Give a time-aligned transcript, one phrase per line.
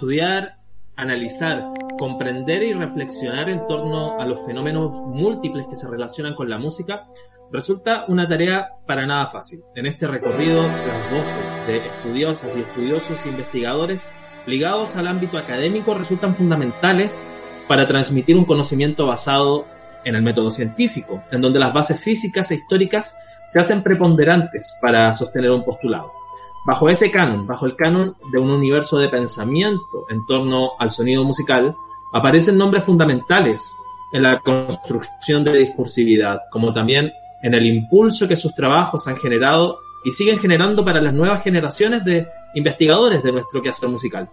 [0.00, 0.56] estudiar,
[0.96, 6.56] analizar, comprender y reflexionar en torno a los fenómenos múltiples que se relacionan con la
[6.56, 7.06] música
[7.52, 9.60] resulta una tarea para nada fácil.
[9.74, 14.10] En este recorrido, las voces de estudiosas y estudiosos investigadores
[14.46, 17.26] ligados al ámbito académico resultan fundamentales
[17.68, 19.66] para transmitir un conocimiento basado
[20.06, 25.14] en el método científico, en donde las bases físicas e históricas se hacen preponderantes para
[25.14, 26.19] sostener un postulado.
[26.64, 31.24] Bajo ese canon, bajo el canon de un universo de pensamiento en torno al sonido
[31.24, 31.74] musical,
[32.12, 33.74] aparecen nombres fundamentales
[34.12, 39.78] en la construcción de discursividad, como también en el impulso que sus trabajos han generado
[40.04, 44.28] y siguen generando para las nuevas generaciones de investigadores de nuestro quehacer musical.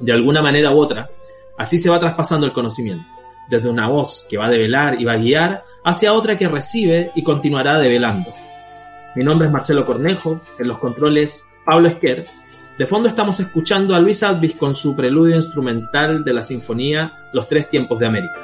[0.00, 1.08] De alguna manera u otra,
[1.58, 3.06] así se va traspasando el conocimiento,
[3.48, 7.12] desde una voz que va a develar y va a guiar hacia otra que recibe
[7.14, 8.32] y continuará develando.
[9.16, 12.26] Mi nombre es Marcelo Cornejo, en los controles Pablo Esquer.
[12.76, 17.48] De fondo estamos escuchando a Luis Advis con su preludio instrumental de la sinfonía Los
[17.48, 18.38] Tres Tiempos de América.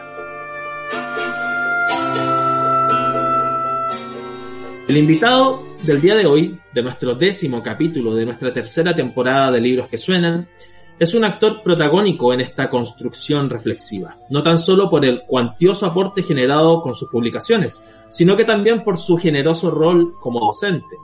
[4.89, 9.61] El invitado del día de hoy, de nuestro décimo capítulo de nuestra tercera temporada de
[9.61, 10.49] Libros que Suenan,
[11.03, 16.23] es un actor protagónico en esta construcción reflexiva, no tan solo por el cuantioso aporte
[16.23, 20.95] generado con sus publicaciones, sino que también por su generoso rol como docente,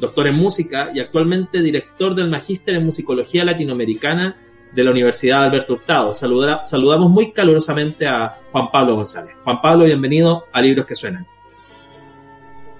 [0.00, 4.36] doctor en música y actualmente director del Magíster en Musicología Latinoamericana
[4.74, 6.12] de la Universidad Alberto Hurtado.
[6.12, 9.36] saludamos muy calurosamente a Juan Pablo González.
[9.44, 11.28] Juan Pablo, bienvenido a Libros que Suenan.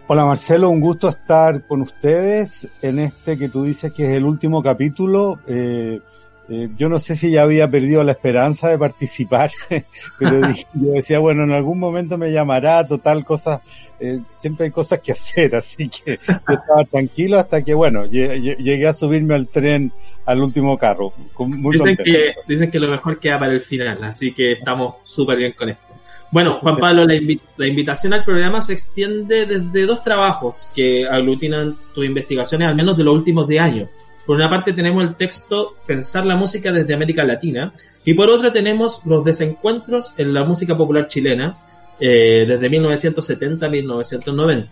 [0.08, 4.24] Hola Marcelo, un gusto estar con ustedes en este que tú dices que es el
[4.24, 5.38] último capítulo.
[5.46, 6.00] Eh,
[6.48, 9.50] eh, yo no sé si ya había perdido la esperanza de participar,
[10.18, 10.40] pero
[10.74, 13.60] yo decía, bueno, en algún momento me llamará, total, cosas,
[13.98, 18.86] eh, siempre hay cosas que hacer, así que yo estaba tranquilo hasta que, bueno, llegué
[18.86, 19.92] a subirme al tren
[20.26, 21.12] al último carro.
[21.38, 25.38] Muy dicen, que, dicen que lo mejor queda para el final, así que estamos súper
[25.38, 25.82] bien con esto.
[26.30, 27.14] Bueno, Juan Pablo, la,
[27.56, 32.96] la, invitación al programa se extiende desde dos trabajos que aglutinan tus investigaciones, al menos
[32.96, 33.88] de los últimos 10 años.
[34.26, 37.74] Por una parte tenemos el texto Pensar la música desde América Latina
[38.04, 41.58] y por otra tenemos los desencuentros en la música popular chilena
[42.00, 44.70] eh, desde 1970 a 1990.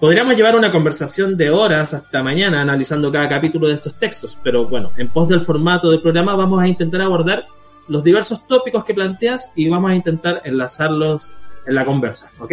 [0.00, 4.66] Podríamos llevar una conversación de horas hasta mañana analizando cada capítulo de estos textos, pero
[4.66, 7.46] bueno, en pos del formato del programa vamos a intentar abordar
[7.86, 11.34] los diversos tópicos que planteas y vamos a intentar enlazarlos
[11.66, 12.52] en la conversa, ¿ok?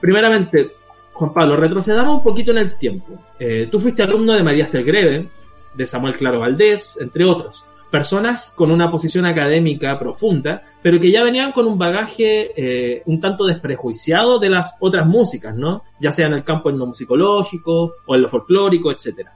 [0.00, 0.72] Primeramente,
[1.16, 3.14] Juan Pablo, retrocedamos un poquito en el tiempo.
[3.38, 5.30] Eh, tú fuiste alumno de María Esther Greve,
[5.74, 7.64] de Samuel Claro Valdés, entre otros.
[7.90, 13.18] Personas con una posición académica profunda, pero que ya venían con un bagaje eh, un
[13.18, 15.84] tanto desprejuiciado de las otras músicas, ¿no?
[15.98, 19.26] Ya sea en el campo etnomusicológico o en lo folclórico, etc.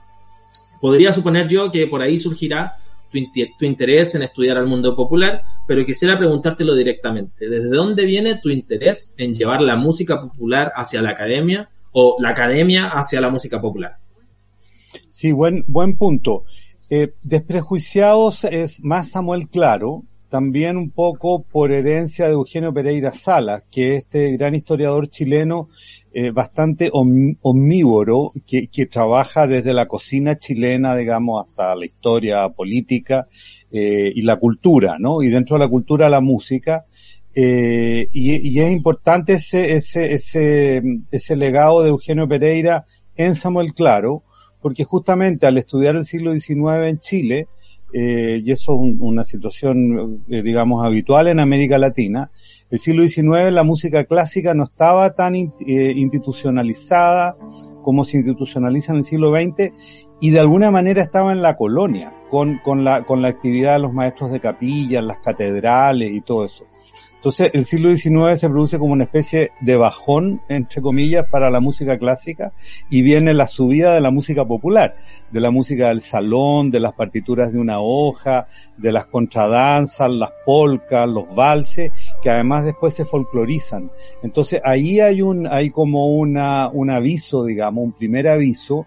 [0.79, 2.75] Podría suponer yo que por ahí surgirá
[3.11, 7.49] tu, interés en estudiar al mundo popular, pero quisiera preguntártelo directamente.
[7.49, 12.29] ¿Desde dónde viene tu interés en llevar la música popular hacia la academia o la
[12.29, 13.97] academia hacia la música popular?
[15.07, 16.45] Sí, buen, buen punto.
[16.89, 23.63] Eh, desprejuiciados es más Samuel Claro, también un poco por herencia de Eugenio Pereira Sala,
[23.69, 25.69] que es este gran historiador chileno
[26.13, 33.27] eh, bastante omnívoro, que, trabaja desde la cocina chilena, digamos, hasta la historia política
[33.71, 35.23] eh, y la cultura, ¿no?
[35.23, 36.83] Y dentro de la cultura la música.
[37.33, 42.83] Eh, y, es importante ese, ese, ese, ese legado de Eugenio Pereira
[43.15, 44.23] en Samuel Claro,
[44.61, 47.47] porque justamente al estudiar el siglo XIX en Chile,
[47.93, 52.31] eh, y eso es una situación, digamos, habitual en América Latina.
[52.71, 55.51] El siglo XIX la música clásica no estaba tan eh,
[55.93, 57.35] institucionalizada
[57.83, 59.73] como se institucionaliza en el siglo XX
[60.21, 63.79] y de alguna manera estaba en la colonia, con, con, la, con la actividad de
[63.79, 66.65] los maestros de capilla, las catedrales y todo eso.
[67.21, 71.59] Entonces, el siglo XIX se produce como una especie de bajón, entre comillas, para la
[71.59, 72.51] música clásica
[72.89, 74.95] y viene la subida de la música popular,
[75.29, 80.31] de la música del salón, de las partituras de una hoja, de las contradanzas, las
[80.43, 81.91] polcas, los valses,
[82.21, 83.91] que además después se folclorizan.
[84.21, 88.85] Entonces, ahí hay un, hay como una, un aviso, digamos, un primer aviso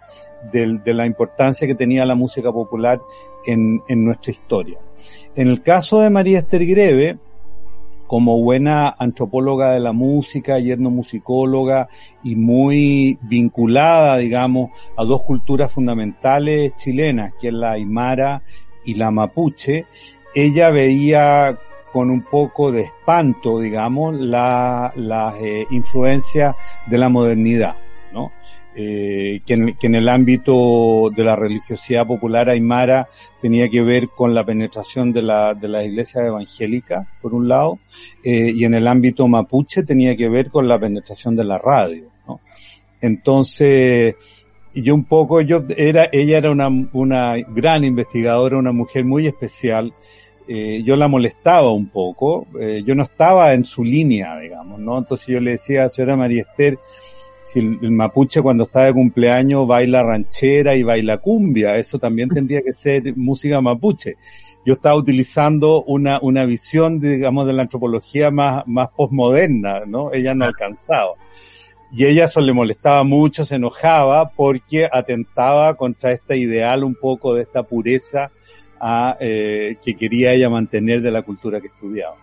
[0.52, 3.00] de, de la importancia que tenía la música popular
[3.46, 4.78] en, en nuestra historia.
[5.34, 7.18] En el caso de María Esther Greve,
[8.06, 11.88] como buena antropóloga de la música y etnomusicóloga
[12.22, 18.42] y muy vinculada, digamos, a dos culturas fundamentales chilenas, que es la aymara
[18.84, 19.86] y la mapuche,
[20.34, 21.58] ella veía
[21.94, 26.56] con un poco de espanto, digamos, la, la eh, influencia
[26.88, 27.76] de la modernidad,
[28.12, 28.32] ¿no?
[28.74, 33.08] eh, que, en, el ámbito de la religiosidad popular aymara
[33.40, 37.78] tenía que ver con la penetración de la, de la iglesia evangélica, por un lado,
[38.24, 42.10] eh, y en el ámbito mapuche tenía que ver con la penetración de la radio.
[42.26, 42.40] ¿no?
[43.00, 44.16] Entonces,
[44.74, 49.94] yo un poco, yo era, ella era una, una gran investigadora, una mujer muy especial,
[50.46, 54.98] eh, yo la molestaba un poco, eh, yo no estaba en su línea, digamos, ¿no?
[54.98, 56.78] Entonces yo le decía a señora María Esther,
[57.44, 62.62] si el, mapuche cuando está de cumpleaños baila ranchera y baila cumbia, eso también tendría
[62.62, 64.16] que ser música mapuche.
[64.66, 70.12] Yo estaba utilizando una, una visión, digamos, de la antropología más, más postmoderna, ¿no?
[70.12, 71.14] Ella no alcanzaba.
[71.92, 77.34] Y ella eso le molestaba mucho, se enojaba porque atentaba contra este ideal un poco
[77.34, 78.32] de esta pureza
[79.20, 82.16] eh, que quería ella mantener de la cultura que estudiaba.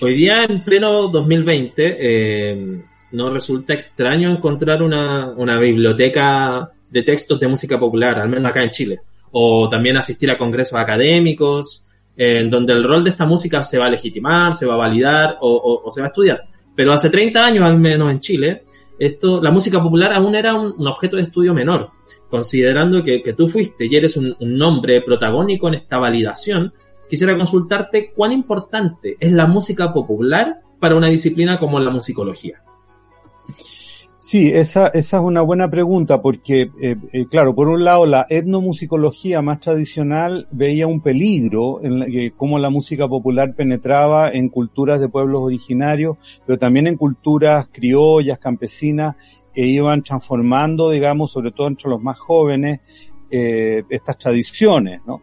[0.00, 2.80] Hoy día, en pleno 2020, eh,
[3.12, 8.70] no resulta extraño encontrar una, biblioteca de textos de música popular, al menos acá en
[8.70, 9.00] Chile.
[9.32, 11.84] O también asistir a congresos académicos,
[12.16, 15.38] en donde el rol de esta música se va a legitimar, se va a validar
[15.40, 16.44] o, o, se va a estudiar.
[16.74, 18.62] Pero hace 30 años, al menos en Chile,
[18.98, 21.90] esto, la música popular aún era un, objeto de estudio menor.
[22.30, 26.72] Considerando que, tú fuiste y eres un, un nombre protagónico en esta validación,
[27.08, 32.62] quisiera consultarte cuán importante es la música popular para una disciplina como la musicología.
[34.20, 38.26] Sí, esa, esa es una buena pregunta porque, eh, eh, claro, por un lado la
[38.28, 42.06] etnomusicología más tradicional veía un peligro en la,
[42.36, 48.40] cómo la música popular penetraba en culturas de pueblos originarios, pero también en culturas criollas,
[48.40, 49.14] campesinas,
[49.62, 52.80] e iban transformando, digamos, sobre todo entre los más jóvenes,
[53.30, 55.22] eh, estas tradiciones, ¿no?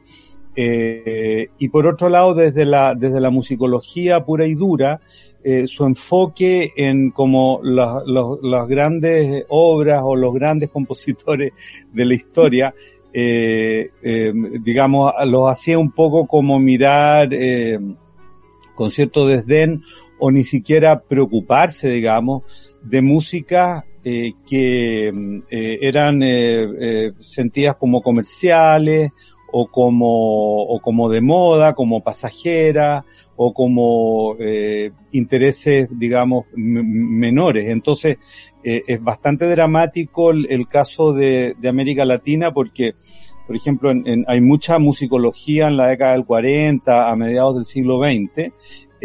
[0.58, 5.02] y por otro lado, desde la, desde la musicología pura y dura,
[5.48, 11.54] eh, su enfoque en como las grandes obras o los grandes compositores
[11.94, 12.74] de la historia,
[13.14, 14.34] eh, eh,
[14.64, 17.30] digamos, los hacía un poco como mirar
[18.74, 19.84] con cierto desdén
[20.18, 25.12] o ni siquiera preocuparse, digamos, de música que
[25.50, 26.22] eran
[27.20, 29.12] sentidas como comerciales
[29.58, 33.06] o como, o como de moda, como pasajera,
[33.38, 37.70] o como eh, intereses, digamos, menores.
[37.70, 38.18] Entonces,
[38.66, 42.96] eh, es bastante dramático el, caso de, de, América Latina porque,
[43.48, 48.00] por ejemplo, en, hay mucha musicología en la década del 40, a mediados del siglo
[48.04, 48.52] XX,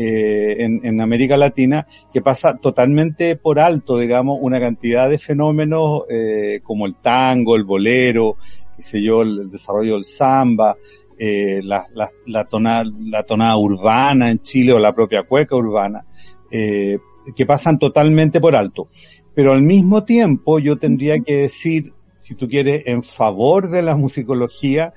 [0.03, 6.05] eh, en, en, América Latina que pasa totalmente por alto, digamos, una cantidad de fenómenos
[6.09, 8.37] eh, como el tango, el bolero,
[8.79, 10.75] sé yo, el desarrollo del samba,
[11.19, 16.07] eh, la, la, la, tonada, la tonada urbana en Chile o la propia cueca urbana,
[16.51, 16.99] eh,
[17.37, 18.89] que pasan totalmente por alto.
[19.35, 23.97] Pero al mismo tiempo yo tendría que decir, si tú quieres, en favor de la
[23.97, 24.95] musicología,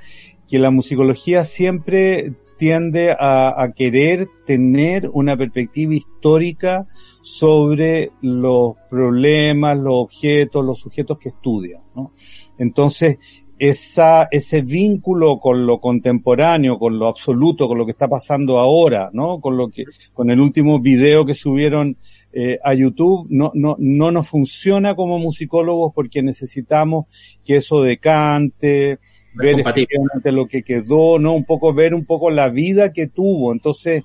[0.47, 6.87] que la musicología siempre tiende a, a, querer tener una perspectiva histórica
[7.21, 11.81] sobre los problemas, los objetos, los sujetos que estudia.
[11.95, 12.13] ¿no?
[12.57, 13.17] Entonces,
[13.59, 19.09] esa, ese vínculo con lo contemporáneo, con lo absoluto, con lo que está pasando ahora,
[19.13, 19.39] ¿no?
[19.39, 21.95] Con lo que, con el último video que subieron
[22.33, 27.05] eh, a YouTube, no, no, no nos funciona como musicólogos porque necesitamos
[27.45, 28.99] que eso decante,
[29.35, 31.33] ver efectivamente lo que quedó, ¿no?
[31.33, 33.51] Un poco ver un poco la vida que tuvo.
[33.51, 34.03] Entonces,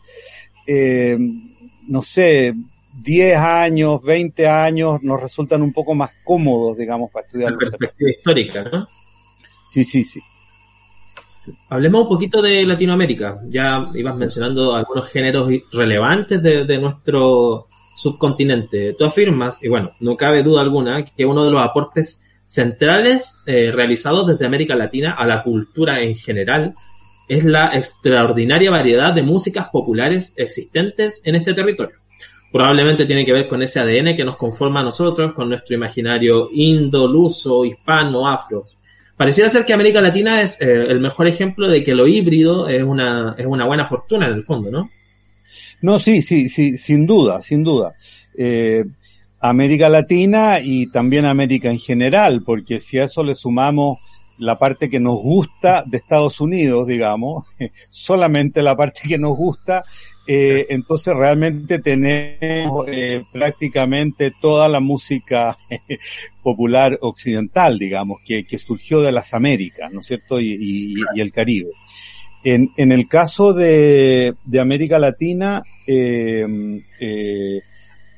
[0.66, 1.18] eh,
[1.86, 2.54] no sé,
[3.02, 7.52] 10 años, 20 años nos resultan un poco más cómodos, digamos, para estudiar.
[7.52, 8.88] La perspectiva histórica, ¿no?
[9.64, 10.20] Sí, sí, sí.
[11.68, 13.40] Hablemos un poquito de Latinoamérica.
[13.48, 18.94] Ya ibas mencionando algunos géneros relevantes de, nuestro subcontinente.
[18.94, 23.70] Tú afirmas, y bueno, no cabe duda alguna, que uno de los aportes centrales eh,
[23.70, 26.74] realizados desde América Latina a la cultura en general
[27.28, 31.96] es la extraordinaria variedad de músicas populares existentes en este territorio.
[32.50, 36.48] Probablemente tiene que ver con ese ADN que nos conforma a nosotros, con nuestro imaginario
[36.50, 38.64] indo, luso, hispano, afro,
[39.14, 42.84] Pareciera ser que América Latina es eh, el mejor ejemplo de que lo híbrido es
[42.84, 44.88] una, es una buena fortuna en el fondo, ¿no?
[45.82, 47.94] No, sí, sí, sí, sin duda, sin duda.
[48.36, 48.84] Eh,
[49.40, 53.98] América Latina y también América en general, porque si a eso le sumamos
[54.38, 57.44] la parte que nos gusta de Estados Unidos, digamos,
[57.90, 59.84] solamente la parte que nos gusta,
[60.26, 65.58] eh, entonces realmente tenemos eh, prácticamente toda la música
[66.42, 70.40] popular occidental, digamos, que, que, surgió de las Américas, ¿no es cierto?
[70.40, 71.70] Y, y, y el Caribe.
[72.44, 76.46] En, en, el caso de, de América Latina, eh,
[77.00, 77.60] eh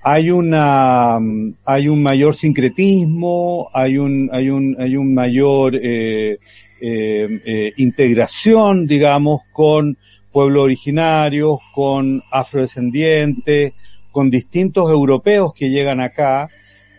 [0.02, 1.18] hay una
[1.64, 6.38] hay un mayor sincretismo, hay un hay un hay un mayor eh,
[6.80, 9.98] eh, eh, integración, digamos, con
[10.32, 13.74] pueblos originarios, con afrodescendientes,
[14.10, 16.48] con distintos europeos que llegan acá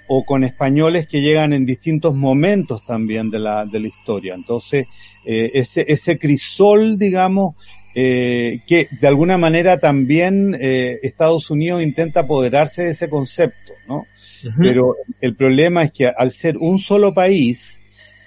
[0.08, 4.34] o con españoles que llegan en distintos momentos también de la, de la historia.
[4.36, 4.88] Entonces,
[5.26, 7.56] eh, ese, ese crisol, digamos,
[7.94, 14.06] eh, que de alguna manera también eh, Estados Unidos intenta apoderarse de ese concepto, ¿no?
[14.58, 17.80] Pero el problema es que al ser un solo país,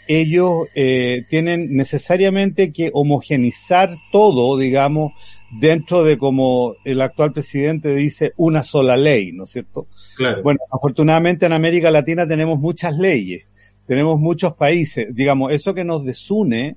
[0.06, 5.12] ellos eh, tienen necesariamente que homogenizar todo, digamos,
[5.50, 9.86] dentro de como el actual presidente dice, una sola ley, ¿no es cierto?
[10.16, 10.42] Claro.
[10.42, 13.46] Bueno, afortunadamente en América Latina tenemos muchas leyes,
[13.86, 16.76] tenemos muchos países, digamos, eso que nos desune,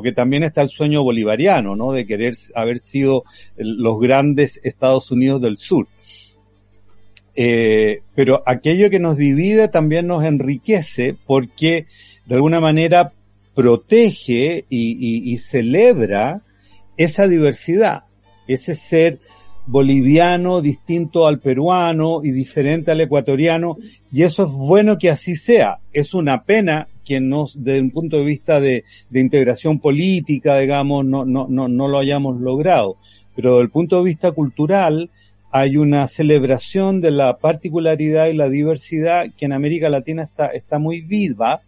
[0.00, 1.92] porque también está el sueño bolivariano, ¿no?
[1.92, 3.24] De querer haber sido
[3.58, 5.88] los grandes Estados Unidos del Sur.
[7.36, 11.84] Eh, pero aquello que nos divide también nos enriquece porque
[12.24, 13.12] de alguna manera
[13.54, 16.40] protege y, y celebra
[16.96, 18.04] esa diversidad,
[18.48, 19.18] ese ser
[19.70, 23.76] boliviano distinto al peruano y diferente al ecuatoriano,
[24.12, 25.78] y eso es bueno que así sea.
[25.92, 31.24] Es una pena que nos, desde un punto de vista de, integración política, digamos, no,
[31.24, 32.96] no, no, no lo hayamos logrado.
[33.36, 35.10] Pero desde el punto de vista cultural,
[35.52, 40.78] hay una celebración de la particularidad y la diversidad que en América Latina está, está
[40.78, 41.60] muy viva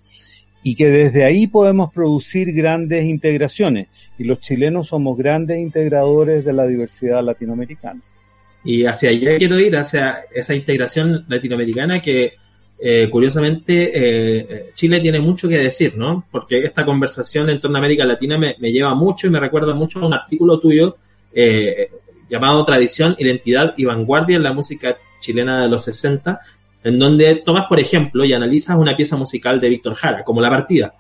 [0.63, 3.89] y que desde ahí podemos producir grandes integraciones.
[4.19, 8.01] Y los chilenos somos grandes integradores de la diversidad latinoamericana.
[8.65, 12.35] Y hacia allá quiero ir, hacia esa integración latinoamericana que
[12.79, 16.25] eh, curiosamente eh, Chile tiene mucho que decir, ¿no?
[16.31, 19.75] Porque esta conversación en torno a América Latina me, me lleva mucho y me recuerda
[19.75, 20.97] mucho a un artículo tuyo
[21.33, 21.91] eh,
[22.29, 26.41] llamado Tradición, Identidad y Vanguardia en la música chilena de los 60,
[26.85, 30.51] en donde tomas, por ejemplo, y analizas una pieza musical de Víctor Jara, como La
[30.51, 30.95] Partida,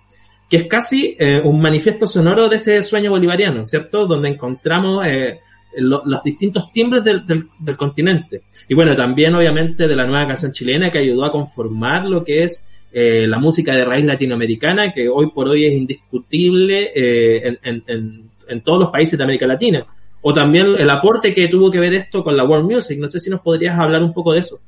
[0.49, 4.07] que es casi eh, un manifiesto sonoro de ese sueño bolivariano, ¿cierto?
[4.07, 5.41] Donde encontramos eh,
[5.77, 8.43] lo, los distintos timbres del, del, continente.
[8.69, 12.45] Y bueno, también obviamente de la nueva canción chilena que ayudó a conformar lo que
[12.45, 17.85] es eh, la música de raíz latinoamericana, que hoy por hoy es indiscutible en, en,
[17.87, 19.87] en, en todos los países de América Latina.
[20.21, 22.99] O también el aporte que tuvo que ver esto con la World Music.
[22.99, 24.61] No sé si nos podrías hablar un poco de eso.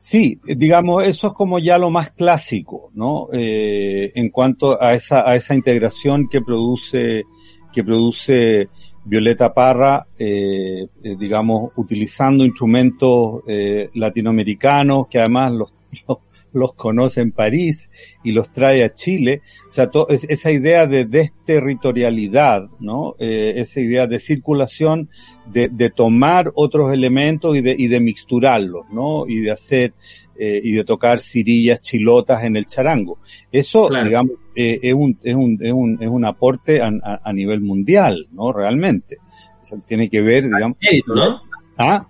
[0.00, 3.26] Sí, digamos, eso es como ya lo más clásico, ¿no?
[3.32, 7.24] Eh, en cuanto a esa, a esa integración que produce,
[7.72, 8.68] que produce
[9.04, 15.74] Violeta Parra, eh, eh, digamos, utilizando instrumentos eh, latinoamericanos que además los,
[16.08, 16.18] los,
[16.52, 17.90] los, conoce en París
[18.24, 19.42] y los trae a Chile.
[19.68, 23.14] O sea, to, es, esa idea de desterritorialidad, ¿no?
[23.18, 25.08] Eh, esa idea de circulación,
[25.46, 29.26] de, de, tomar otros elementos y de, y de mixturarlos, ¿no?
[29.26, 29.94] Y de hacer,
[30.38, 33.18] eh, y de tocar cirillas, chilotas en el charango.
[33.50, 34.06] Eso, claro.
[34.06, 37.60] digamos, eh, es, un, es, un, es, un, es un aporte a, a, a nivel
[37.60, 38.52] mundial, ¿no?
[38.52, 39.18] Realmente.
[39.62, 40.78] O sea, tiene que ver, digamos.
[41.06, 41.40] ¿no?
[41.76, 42.06] ¿Ah?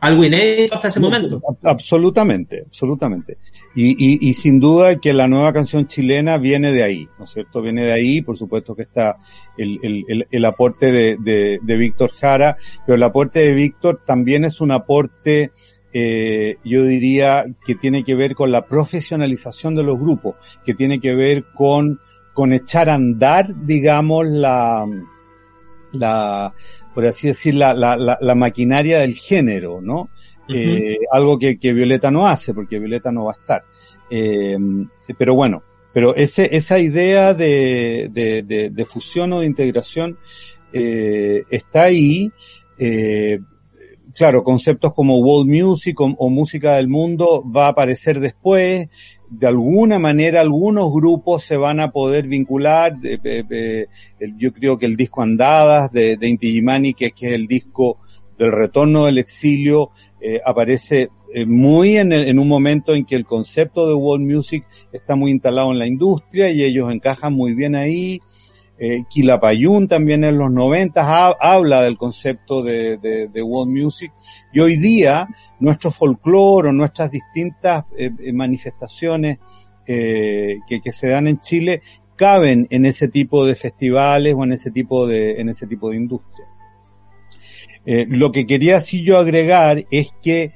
[0.00, 1.42] Algo inédito hasta ese momento.
[1.62, 3.36] Absolutamente, absolutamente.
[3.74, 7.30] Y, y, y, sin duda que la nueva canción chilena viene de ahí, ¿no es
[7.30, 7.60] cierto?
[7.60, 9.18] Viene de ahí, por supuesto que está
[9.58, 14.00] el, el, el, el aporte de, de, de, Víctor Jara, pero el aporte de Víctor
[14.04, 15.52] también es un aporte,
[15.92, 20.98] eh, yo diría, que tiene que ver con la profesionalización de los grupos, que tiene
[20.98, 22.00] que ver con,
[22.32, 24.86] con echar a andar, digamos, la,
[25.92, 26.52] la,
[26.94, 30.10] por así decir, la, la, la, la maquinaria del género, ¿no?
[30.48, 30.56] Uh -huh.
[30.56, 33.64] eh, algo que, que, Violeta no hace, porque Violeta no va a estar.
[34.10, 34.58] Eh,
[35.16, 40.18] pero bueno, pero ese, esa idea de, de, de, de, fusión o de integración
[40.72, 42.30] eh, está ahí.
[42.78, 43.38] Eh,
[44.14, 48.88] claro, conceptos como world music o, o, música del mundo va a aparecer después.
[49.30, 52.96] De alguna manera, algunos grupos se van a poder vincular.
[54.36, 57.98] yo creo que el disco Andadas de, de Inti Gimani, que, que, es el disco
[58.36, 63.14] del retorno del exilio, eh, aparece eh, muy en, el, en, un momento en que
[63.14, 67.54] el concepto de world music está muy instalado en la industria y ellos encajan muy
[67.54, 68.20] bien ahí.
[68.82, 74.10] Eh, Quilapayún también en los noventas ha, habla del concepto de, de, de, world music
[74.54, 79.36] y hoy día nuestro folclore o nuestras distintas eh, eh, manifestaciones
[79.86, 81.82] eh, que, que, se dan en Chile
[82.16, 85.96] caben en ese tipo de festivales o en ese tipo de, en ese tipo de
[85.96, 86.46] industria.
[87.84, 90.52] Lo que quería así yo agregar es que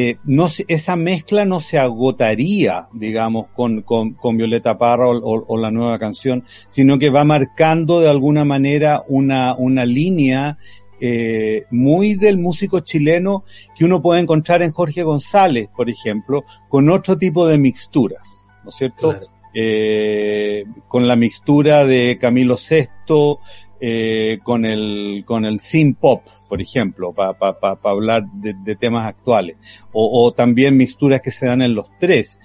[0.00, 5.44] eh, no esa mezcla no se agotaría, digamos, con, con, con Violeta Parra o, o,
[5.48, 10.56] o, la nueva canción, sino que va marcando de alguna manera una, una línea
[11.00, 13.42] eh, muy del músico chileno
[13.76, 18.68] que uno puede encontrar en Jorge González, por ejemplo, con otro tipo de mixturas, ¿no
[18.68, 19.18] es cierto?
[19.52, 27.12] Eh, con la mixtura de Camilo VI, con el con el synth pop, por ejemplo,
[27.12, 29.56] para pa, hablar de, temas actuales,
[29.92, 32.38] o, o, también mixturas que se dan en los tres,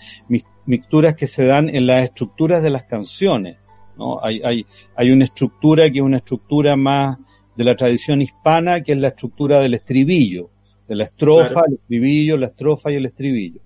[0.65, 3.57] mixturas que se dan en las estructuras de las canciones,
[3.97, 4.19] ¿no?
[4.23, 7.17] Hay, hay, hay una estructura que es una estructura más
[7.55, 10.49] de la tradición hispana, que es la estructura del estribillo,
[10.87, 13.61] de la estrofa, el estribillo, la estrofa y el estribillo.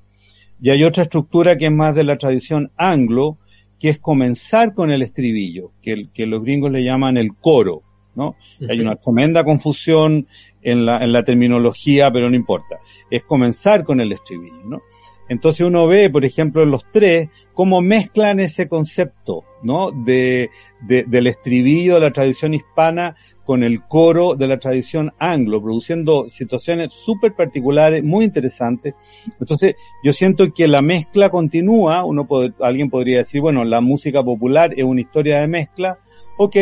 [0.61, 3.37] Y hay otra estructura que es más de la tradición anglo,
[3.79, 7.83] que es comenzar con el estribillo, que, que los gringos le llaman el coro,
[8.17, 8.35] ¿no?
[8.67, 10.27] Hay una tremenda confusión
[10.61, 12.79] en la, en la terminología, pero no importa.
[13.09, 14.81] Es comenzar con el estribillo, ¿no?
[15.29, 19.91] Entonces uno ve, por ejemplo, en los tres, cómo mezclan ese concepto, ¿no?
[19.91, 20.49] De,
[20.81, 26.27] de, del estribillo de la tradición hispana con el coro de la tradición anglo, produciendo
[26.29, 28.93] situaciones súper particulares, muy interesantes.
[29.39, 34.23] Entonces, yo siento que la mezcla continúa, uno puede, alguien podría decir, bueno, la música
[34.23, 35.99] popular es una historia de mezcla,
[36.37, 36.55] ok,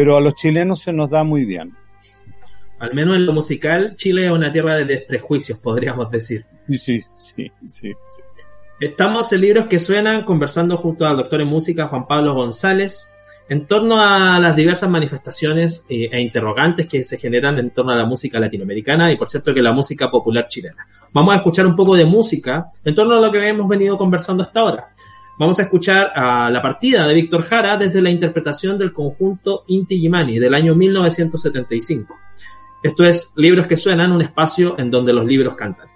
[0.00, 1.76] pero a los chilenos se nos da muy bien.
[2.78, 6.46] Al menos en lo musical, Chile es una tierra de desprejuicios, podríamos decir.
[6.70, 7.92] Sí, sí, sí, sí.
[8.80, 13.12] Estamos en Libros que Suenan conversando junto al doctor en música Juan Pablo González
[13.50, 17.96] en torno a las diversas manifestaciones eh, e interrogantes que se generan en torno a
[17.96, 20.86] la música latinoamericana y por cierto que la música popular chilena.
[21.12, 24.44] Vamos a escuchar un poco de música en torno a lo que hemos venido conversando
[24.44, 24.88] hasta ahora.
[25.40, 29.98] Vamos a escuchar a la partida de Víctor Jara desde la interpretación del conjunto Inti
[29.98, 32.14] Gimani del año 1975.
[32.82, 35.89] Esto es Libros que Suenan, un espacio en donde los libros cantan.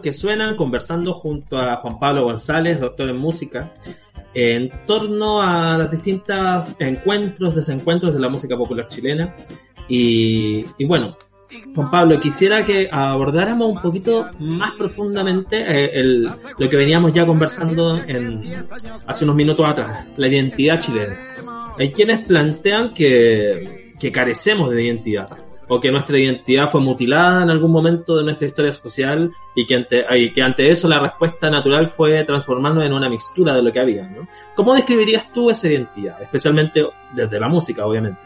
[0.00, 3.72] Que Suenan, conversando junto a Juan Pablo González, doctor en música,
[4.34, 9.34] en torno a los distintos encuentros, desencuentros de la música popular chilena.
[9.88, 11.16] Y, bueno,
[11.74, 17.26] Juan Pablo, quisiera que abordáramos un poquito más profundamente eh, el, lo que veníamos ya
[17.26, 18.44] conversando en,
[19.06, 21.18] hace unos minutos atrás, la identidad chilena.
[21.76, 27.50] Hay quienes plantean que, que carecemos de identidad o que nuestra identidad fue mutilada en
[27.50, 31.48] algún momento de nuestra historia social y que ante, y que ante eso la respuesta
[31.48, 34.02] natural fue transformarnos en una mixtura de lo que había.
[34.08, 34.26] ¿no?
[34.56, 36.20] ¿Cómo describirías tú esa identidad?
[36.20, 38.20] Especialmente desde la música, obviamente.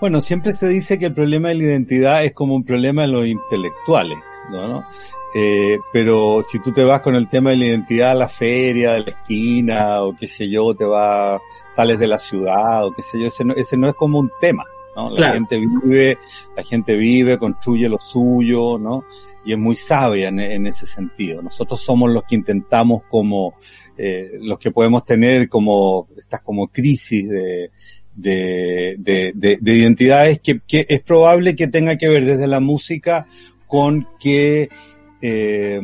[0.00, 3.08] Bueno, siempre se dice que el problema de la identidad es como un problema de
[3.08, 4.18] los intelectuales,
[4.50, 4.84] ¿no?
[5.32, 8.94] Eh, pero si tú te vas con el tema de la identidad a la feria,
[8.94, 13.02] de la esquina, o qué sé yo, te vas, sales de la ciudad, o qué
[13.02, 14.64] sé yo, ese no, ese no es como un tema,
[14.96, 15.10] ¿no?
[15.10, 16.18] La gente vive,
[16.56, 19.04] la gente vive, construye lo suyo, ¿no?
[19.44, 21.42] Y es muy sabia en, ese sentido.
[21.42, 23.54] Nosotros somos los que intentamos como,
[23.96, 27.70] eh, los que podemos tener como, estas como crisis de,
[28.16, 33.26] de, de, de, identidades que, que, es probable que tenga que ver desde la música
[33.68, 34.68] con que,
[35.22, 35.80] eh,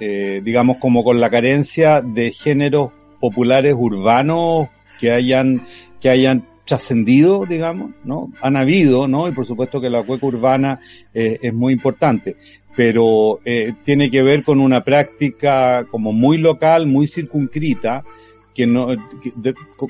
[0.00, 5.66] eh, digamos, como con la carencia de géneros populares urbanos que hayan,
[6.00, 8.30] que hayan trascendido, digamos, ¿no?
[8.42, 9.28] Han habido, ¿no?
[9.28, 10.80] Y por supuesto que la cueca urbana
[11.14, 12.36] eh, es muy importante,
[12.76, 18.04] pero eh, tiene que ver con una práctica como muy local, muy circunscrita,
[18.52, 18.88] que no,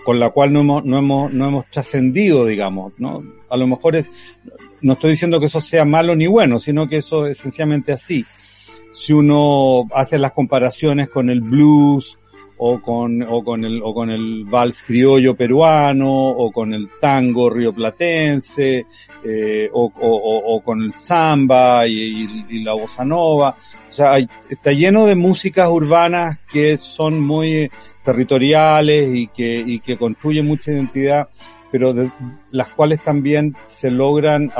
[0.04, 3.24] con la cual no hemos, no hemos, no hemos trascendido, digamos, ¿no?
[3.48, 4.10] A lo mejor es,
[4.80, 8.24] no estoy diciendo que eso sea malo ni bueno, sino que eso es esencialmente así.
[8.92, 12.18] Si uno hace las comparaciones con el blues,
[12.58, 17.50] o con, o con el, o con el vals criollo peruano, o con el tango
[17.50, 18.86] rioplatense,
[19.24, 23.56] eh, o, o, con el samba y, la bossa nova.
[23.88, 27.70] O sea, está lleno de músicas urbanas que son muy
[28.04, 31.28] territoriales y que, y que construyen mucha identidad,
[31.70, 31.94] pero
[32.50, 34.50] las cuales también se logran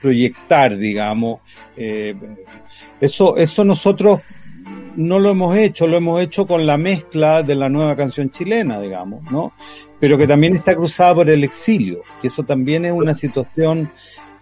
[0.00, 1.40] proyectar, digamos.
[1.76, 2.14] Eh,
[3.00, 4.20] eso, eso nosotros
[4.96, 8.80] no lo hemos hecho, lo hemos hecho con la mezcla de la nueva canción chilena,
[8.80, 9.52] digamos, ¿no?
[10.00, 13.90] Pero que también está cruzada por el exilio, que eso también es una situación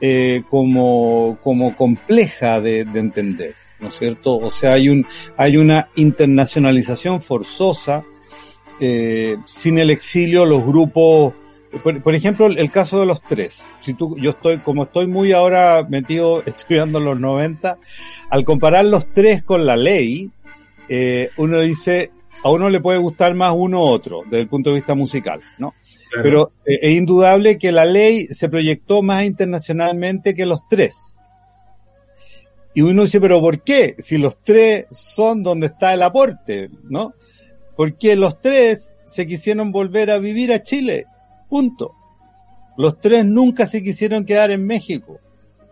[0.01, 4.37] eh, como, como compleja de, de entender, ¿no es cierto?
[4.37, 5.07] O sea, hay un,
[5.37, 8.05] hay una internacionalización forzosa
[8.81, 11.35] eh, sin el exilio los grupos,
[11.83, 13.71] por, ejemplo, el, caso de los tres.
[13.81, 17.79] Si tú, yo estoy, como estoy muy ahora metido estudiando los 90,
[18.31, 20.31] al comparar los tres con la ley,
[20.89, 22.11] eh, uno dice,
[22.43, 25.41] a uno le puede gustar más uno u otro, desde el punto de vista musical,
[25.59, 25.75] ¿no?
[26.23, 31.17] Pero eh, es indudable que la ley se proyectó más internacionalmente que los tres.
[32.75, 33.95] Y uno dice, pero ¿por qué?
[33.99, 37.15] Si los tres son donde está el aporte, ¿no?
[37.77, 41.07] Porque los tres se quisieron volver a vivir a Chile.
[41.55, 41.95] Punto.
[42.77, 45.21] Los tres nunca se quisieron quedar en México.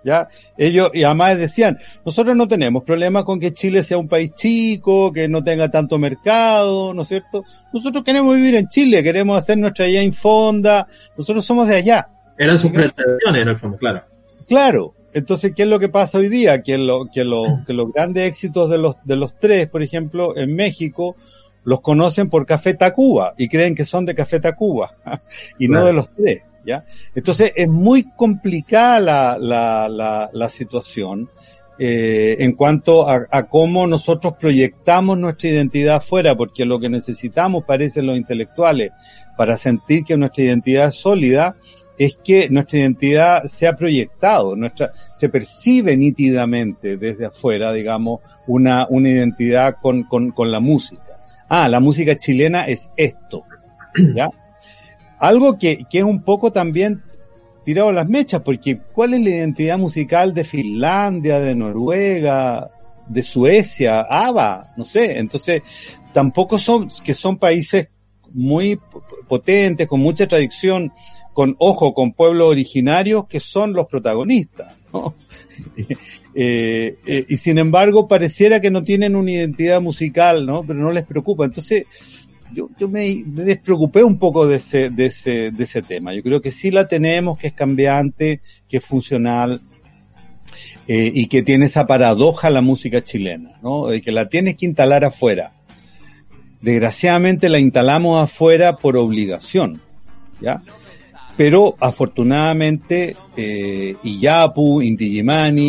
[0.05, 0.29] ¿Ya?
[0.57, 5.13] Ellos, y además decían, nosotros no tenemos problema con que Chile sea un país chico,
[5.13, 7.45] que no tenga tanto mercado, ¿no es cierto?
[7.73, 10.87] Nosotros queremos vivir en Chile, queremos hacer nuestra allá infonda,
[11.19, 12.09] nosotros somos de allá.
[12.39, 14.03] Eran sus pretensiones en el fondo, claro.
[14.47, 14.95] Claro.
[15.13, 16.63] Entonces, ¿qué es lo que pasa hoy día?
[16.63, 20.37] Que, lo, que, lo, que los grandes éxitos de los, de los tres, por ejemplo,
[20.37, 21.17] en México,
[21.65, 24.93] los conocen por Café Tacuba y creen que son de Café Tacuba
[25.59, 26.85] y no de los tres, ¿ya?
[27.15, 31.29] Entonces es muy complicada la, la, la, la situación
[31.79, 37.65] eh, en cuanto a, a, cómo nosotros proyectamos nuestra identidad afuera, porque lo que necesitamos,
[37.65, 38.93] parecen los intelectuales,
[39.37, 41.57] para sentir que nuestra identidad es sólida,
[41.99, 48.87] es que nuestra identidad se ha proyectado, nuestra, se percibe nítidamente desde afuera, digamos, una,
[48.89, 51.12] una identidad con, con, con la música
[51.53, 53.45] ah, la música chilena es esto,
[54.15, 54.31] ¿ya?
[55.19, 57.03] Algo que, que es un poco también
[57.63, 62.71] tirado las mechas, porque ¿cuál es la identidad musical de Finlandia, de Noruega,
[63.07, 64.73] de Suecia, ABBA?
[64.79, 65.61] No sé, entonces
[66.15, 67.89] tampoco son, que son países
[68.33, 68.81] muy
[69.29, 70.91] potentes, con mucha tradición,
[71.35, 74.81] con ojo, con pueblos originarios que son los protagonistas,
[76.35, 80.65] Eh, eh, y sin embargo pareciera que no tienen una identidad musical, ¿no?
[80.65, 81.45] Pero no les preocupa.
[81.45, 86.15] Entonces, yo, yo me, despreocupé un poco de ese, de ese, de ese tema.
[86.15, 89.61] Yo creo que sí la tenemos, que es cambiante, que es funcional,
[90.89, 93.89] eh, y que tiene esa paradoja la música chilena, ¿no?
[93.89, 95.53] De que la tienes que instalar afuera.
[96.61, 99.81] Desgraciadamente la instalamos afuera por obligación,
[100.41, 100.63] ¿ya?
[101.37, 105.23] Pero afortunadamente eh, Iyapu, Inti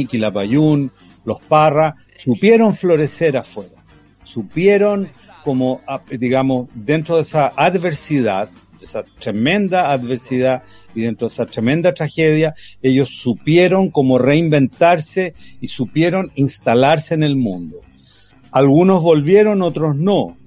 [0.05, 0.91] Quilapayún,
[1.25, 3.83] los Parra, supieron florecer afuera,
[4.23, 5.09] supieron
[5.43, 8.49] como, digamos, dentro de esa adversidad,
[8.81, 16.31] esa tremenda adversidad y dentro de esa tremenda tragedia, ellos supieron como reinventarse y supieron
[16.35, 17.81] instalarse en el mundo.
[18.51, 20.37] Algunos volvieron, otros no.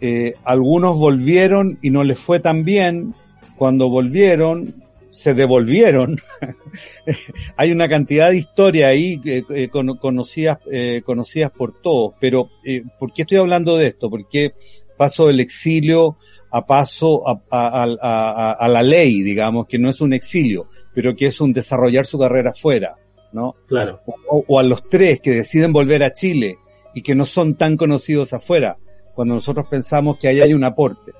[0.00, 3.14] Eh, algunos volvieron y no les fue tan bien.
[3.56, 4.74] Cuando volvieron,
[5.10, 6.18] se devolvieron.
[7.56, 12.14] Hay una cantidad de historias ahí eh, conocidas, eh, conocidas por todos.
[12.20, 14.10] Pero, eh, ¿por qué estoy hablando de esto?
[14.10, 14.52] Porque
[14.96, 16.16] paso del exilio
[16.50, 21.52] a paso a, la ley, digamos, que no es un exilio, pero que es un
[21.52, 22.96] desarrollar su carrera afuera,
[23.32, 23.56] ¿no?
[23.66, 24.00] Claro.
[24.28, 26.56] O, a los tres que deciden volver a Chile
[26.94, 28.78] y que no son tan conocidos afuera,
[29.14, 31.12] cuando nosotros pensamos que ahí hay un aporte.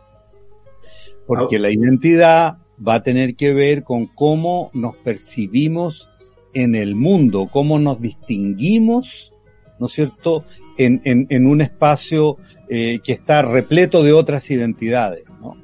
[1.26, 6.08] Porque la identidad va a tener que ver con cómo nos percibimos
[6.54, 9.32] en el mundo, cómo nos distinguimos,
[9.78, 10.44] ¿no es cierto?,
[10.78, 15.56] en, en, un espacio eh, que está repleto de otras identidades, ¿no?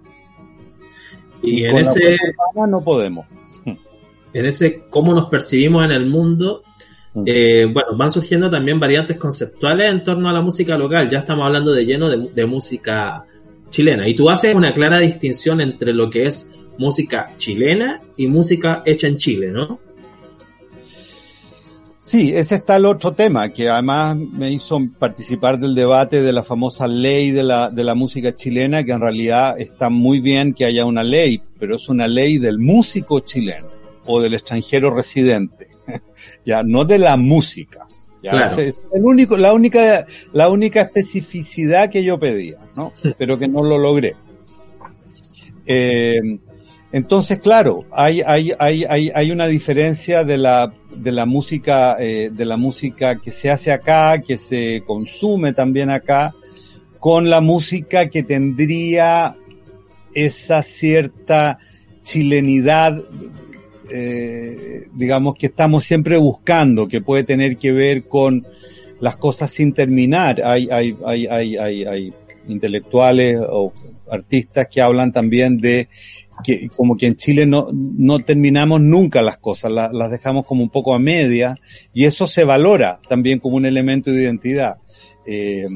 [1.42, 2.16] Y, en ese...
[2.68, 3.26] no podemos.
[4.34, 6.62] En ese cómo nos percibimos en el mundo,
[7.12, 7.24] mm.
[7.26, 11.10] eh, bueno, van surgiendo también variantes conceptuales en torno a la música local.
[11.10, 13.26] Ya estamos hablando de lleno de, de música
[13.72, 14.08] chilena.
[14.08, 19.08] Y tú haces una clara distinción entre lo que es música chilena y música hecha
[19.08, 19.80] en Chile, ¿no?
[21.98, 26.42] Sí, ese está el otro tema, que además me hizo participar del debate de la
[26.42, 30.66] famosa ley de la, de la música chilena, que en realidad está muy bien que
[30.66, 33.68] haya una ley, pero es una ley del músico chileno
[34.04, 35.68] o del extranjero residente,
[36.44, 37.86] ya, no de la música.
[38.22, 42.92] Ya, es el único, la única, la única especificidad que yo pedía, ¿no?
[43.18, 44.14] Pero que no lo logré.
[45.66, 46.20] Eh,
[46.92, 52.30] entonces, claro, hay, hay, hay, hay, hay una diferencia de la, de la música, eh,
[52.30, 56.34] de la música que se hace acá, que se consume también acá,
[57.00, 59.34] con la música que tendría
[60.14, 61.58] esa cierta
[62.02, 63.02] chilenidad,
[63.92, 68.46] eh, digamos, que estamos siempre buscando, que puede tener que ver con
[69.00, 70.40] las cosas sin terminar.
[70.44, 72.12] Hay, hay, hay, hay, hay, hay
[72.48, 73.72] intelectuales o
[74.10, 75.88] artistas que hablan también de
[76.44, 80.70] que como que en Chile no, no terminamos nunca las cosas, las, dejamos como un
[80.70, 81.58] poco a media
[81.92, 84.78] y eso se valora también como un elemento de identidad.
[85.26, 85.66] Eh,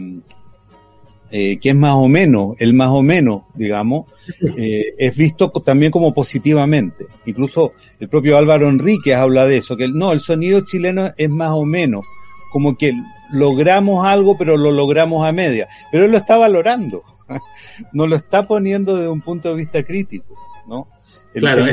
[1.30, 4.06] eh, que es más o menos, el más o menos, digamos,
[4.56, 7.06] eh, es visto también como positivamente.
[7.26, 11.50] Incluso el propio Álvaro Enríquez habla de eso, que no, el sonido chileno es más
[11.50, 12.06] o menos,
[12.52, 12.92] como que
[13.30, 15.68] logramos algo, pero lo logramos a media.
[15.90, 17.02] Pero él lo está valorando,
[17.92, 20.34] no lo está poniendo desde un punto de vista crítico.
[20.66, 20.88] ¿no?
[21.34, 21.64] El, claro,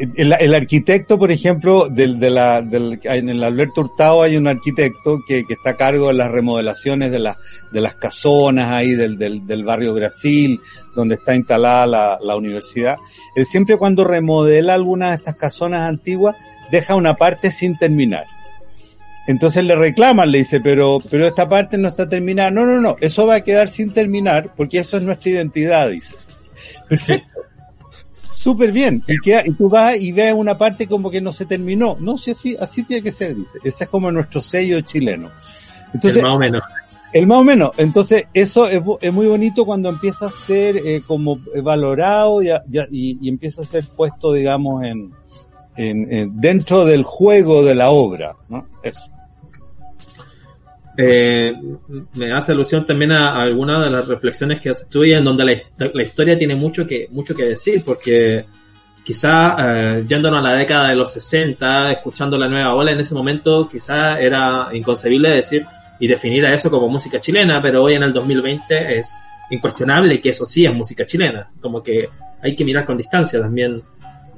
[0.00, 5.22] el, arquitecto, por ejemplo, del, de la, del, en el Alberto Hurtado hay un arquitecto
[5.26, 7.36] que, que está a cargo de las remodelaciones de, la,
[7.70, 10.58] de las casonas ahí del, del, del barrio Brasil,
[10.94, 12.96] donde está instalada la, la universidad.
[13.34, 16.34] Él siempre cuando remodela alguna de estas casonas antiguas,
[16.70, 18.24] deja una parte sin terminar.
[19.26, 22.50] Entonces le reclaman, le dice, pero, pero esta parte no está terminada.
[22.50, 26.16] No, no, no, eso va a quedar sin terminar porque eso es nuestra identidad, dice.
[26.88, 27.30] Perfecto
[28.40, 29.02] súper bien.
[29.06, 31.96] Y, y tú vas y ves una parte como que no se terminó.
[32.00, 33.58] No, si así, así tiene que ser, dice.
[33.62, 35.30] Ese es como nuestro sello chileno.
[35.92, 36.62] Entonces, el más o menos.
[37.12, 37.70] El más o menos.
[37.76, 42.50] Entonces, eso es, muy bonito cuando empieza a ser eh, como valorado y,
[42.90, 45.12] y, empieza a ser puesto, digamos, en,
[45.76, 48.66] en, dentro del juego de la obra, ¿no?
[48.82, 49.09] Eso.
[50.96, 51.54] Eh,
[52.14, 55.62] me hace alusión también a, algunas de las reflexiones que haces tú y en donde
[55.78, 58.44] la, historia tiene mucho que, mucho que decir, porque
[59.04, 63.14] quizá eh, yéndonos a la década de los 60, escuchando la nueva ola, en ese
[63.14, 65.66] momento quizá era inconcebible decir
[65.98, 70.30] y definir a eso como música chilena, pero hoy en el 2020 es incuestionable que
[70.30, 72.08] eso sí es música chilena, como que
[72.42, 73.82] hay que mirar con distancia también.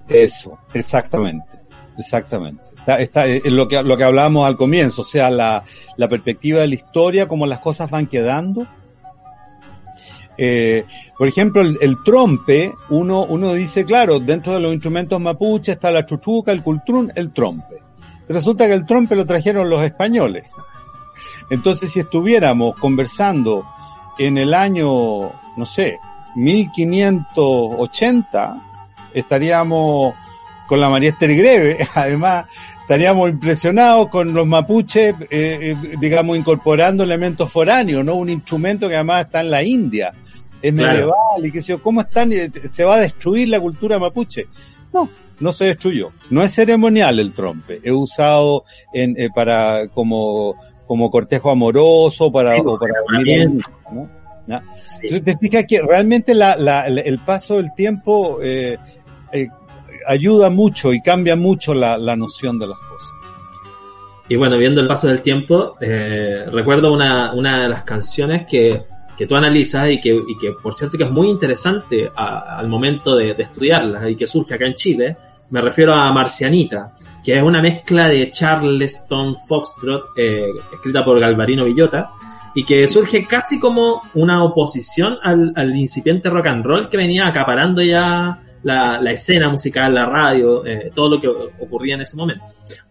[0.09, 1.59] Eso, exactamente,
[1.99, 2.72] exactamente.
[2.87, 5.63] Está, eh, lo que lo que hablábamos al comienzo, o sea, la,
[5.97, 8.67] la perspectiva de la historia, cómo las cosas van quedando.
[10.37, 10.85] Eh,
[11.17, 16.07] por ejemplo, el, trompe, uno, uno dice, claro, dentro de los instrumentos mapuche está la
[16.07, 17.83] chuchuca, el cultrún, el trompe.
[18.29, 20.45] Resulta que el trompe lo trajeron los españoles.
[21.51, 23.67] Entonces, si estuviéramos conversando
[24.19, 25.99] en el año, no sé,
[26.35, 28.63] 1580,
[29.13, 30.15] estaríamos
[30.73, 32.47] con la María Esther Greve, además
[32.81, 38.15] estaríamos impresionados con los mapuches, eh, eh, digamos, incorporando elementos foráneos, ¿no?
[38.15, 40.15] Un instrumento que además está en la India,
[40.63, 42.33] es medieval y qué sé yo, ¿cómo están?
[42.71, 44.47] Se va a destruir la cultura mapuche.
[44.95, 46.13] No, no se destruyó.
[46.31, 50.55] No es ceremonial el trompe, es usado en, eh, para como,
[50.87, 52.95] como cortejo amoroso, para, o para
[53.91, 54.09] ¿no?
[54.47, 58.79] Entonces te fijas que realmente la, la, el paso del tiempo eh,
[59.33, 59.49] eh,
[60.07, 63.13] ayuda mucho y cambia mucho la, la, noción de las cosas.
[64.29, 68.83] Y bueno, viendo el paso del tiempo, eh, recuerdo una, una de las canciones que,
[69.17, 73.17] que tú analizas y que, y que, por cierto, que es muy interesante al momento
[73.17, 75.17] de, de estudiarla y que surge acá en Chile.
[75.51, 81.65] Me refiero a Marcianita, que es una mezcla de Charleston Foxtrot, eh, escrita por Galvarino
[81.65, 82.13] Villota,
[82.55, 87.27] y que surge casi como una oposición al, al incipiente rock and roll que venía
[87.27, 92.45] acaparando ya la, escena musical, la radio, eh, todo lo que ocurría en ese momento.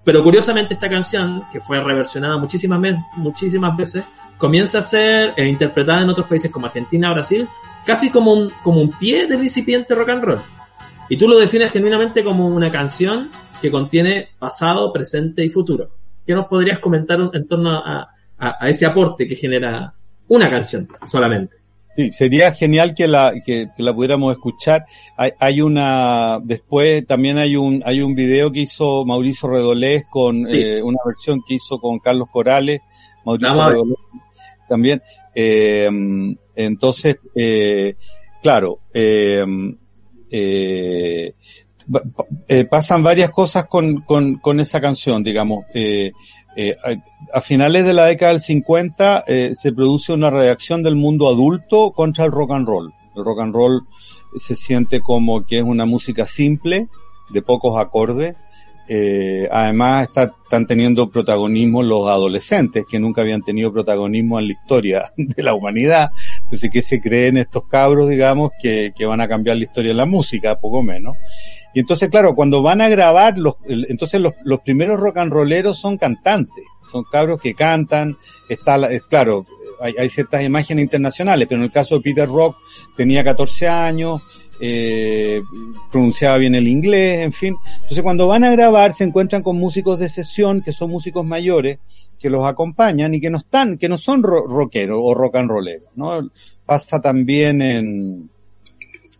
[0.03, 4.03] Pero curiosamente esta canción, que fue reversionada muchísimas, veces, muchísimas veces,
[4.37, 7.47] comienza a ser eh, interpretada en otros países como Argentina, Brasil,
[7.85, 10.41] casi como un, como un pie del incipiente rock and roll.
[11.09, 13.29] Y tú lo defines genuinamente como una canción
[13.61, 15.89] que contiene pasado, presente y futuro.
[16.25, 18.09] ¿Qué nos podrías comentar en torno a,
[18.41, 19.93] a, ese aporte que genera
[20.27, 21.57] una canción solamente.
[21.95, 24.85] Sí, sería genial que la, que, la pudiéramos escuchar.
[25.17, 30.47] Hay, hay, una, después también hay un, hay un video que hizo Mauricio Redolés con
[30.47, 32.79] eh, una versión que hizo con Carlos Corales,
[33.25, 33.97] Mauricio Redolés
[34.69, 35.01] también.
[35.35, 35.89] Eh,
[36.55, 37.95] entonces, eh,
[38.41, 39.45] claro, eh,
[40.29, 41.33] eh,
[42.69, 45.65] pasan varias cosas con, con, con esa canción, digamos.
[46.55, 46.75] Eh,
[47.33, 51.91] a, finales de la década del 50 eh, se produce una reacción del mundo adulto
[51.91, 52.93] contra el rock and roll.
[53.15, 53.81] El rock and roll
[54.35, 56.87] se siente como que es una música simple,
[57.29, 58.35] de pocos acordes.
[58.87, 64.51] Eh, además está, están teniendo protagonismo los adolescentes que nunca habían tenido protagonismo en la
[64.51, 66.11] historia de la humanidad.
[66.51, 69.95] Entonces, ¿qué se creen estos cabros, digamos, que, que van a cambiar la historia de
[69.95, 71.15] la música, poco menos?
[71.73, 75.97] Y entonces, claro, cuando van a grabar, los, entonces los, primeros rock and rolleros son
[75.97, 78.17] cantantes, son cabros que cantan,
[78.49, 79.45] está, claro,
[79.79, 82.57] hay, hay, ciertas imágenes internacionales, pero en el caso de Peter Rock
[82.97, 84.21] tenía 14 años,
[84.59, 85.41] eh,
[85.89, 87.55] pronunciaba bien el inglés, en fin.
[87.75, 91.79] Entonces cuando van a grabar se encuentran con músicos de sesión, que son músicos mayores,
[92.21, 95.89] que los acompañan y que no están, que no son rockeros o rock and rolleros,
[95.95, 96.29] ¿no?
[96.65, 98.29] Pasa también en,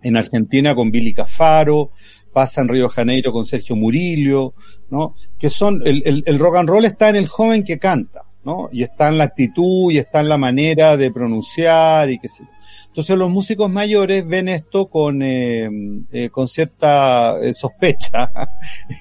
[0.04, 1.92] en Argentina con Billy Cafaro,
[2.32, 4.54] pasa en Río Janeiro con Sergio Murillo,
[4.90, 5.16] ¿no?
[5.38, 8.70] Que son, el, el, rock and roll está en el joven que canta, ¿no?
[8.72, 12.44] Y está en la actitud y está en la manera de pronunciar y qué sé
[12.88, 15.70] Entonces los músicos mayores ven esto con, eh,
[16.12, 18.32] eh, con cierta eh, sospecha.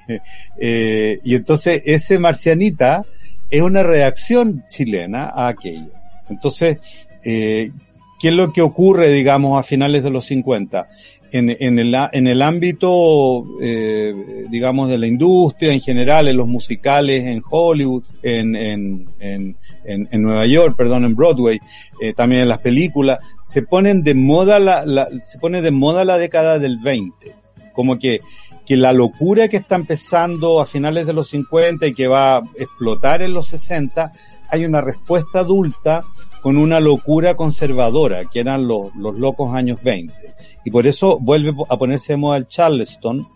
[0.59, 3.05] y entonces ese marcianita
[3.51, 5.91] es una reacción chilena a aquello.
[6.29, 6.79] Entonces,
[7.25, 7.71] eh,
[8.21, 10.89] ¿qué es lo que ocurre, digamos, a finales de los 50?
[11.33, 14.13] en, en, el, en el ámbito, eh,
[14.49, 20.23] digamos, de la industria en general, en los musicales en Hollywood, en, en, en, en
[20.23, 21.59] Nueva York, perdón, en Broadway,
[22.01, 26.05] eh, también en las películas, se ponen de moda la, la, se pone de moda
[26.05, 27.15] la década del 20.
[27.73, 28.21] Como que,
[28.66, 32.42] que la locura que está empezando a finales de los 50 y que va a
[32.57, 34.12] explotar en los 60,
[34.49, 36.05] hay una respuesta adulta
[36.40, 40.14] con una locura conservadora, que eran los, los locos años 20.
[40.64, 43.27] Y por eso vuelve a ponerse de moda el Charleston,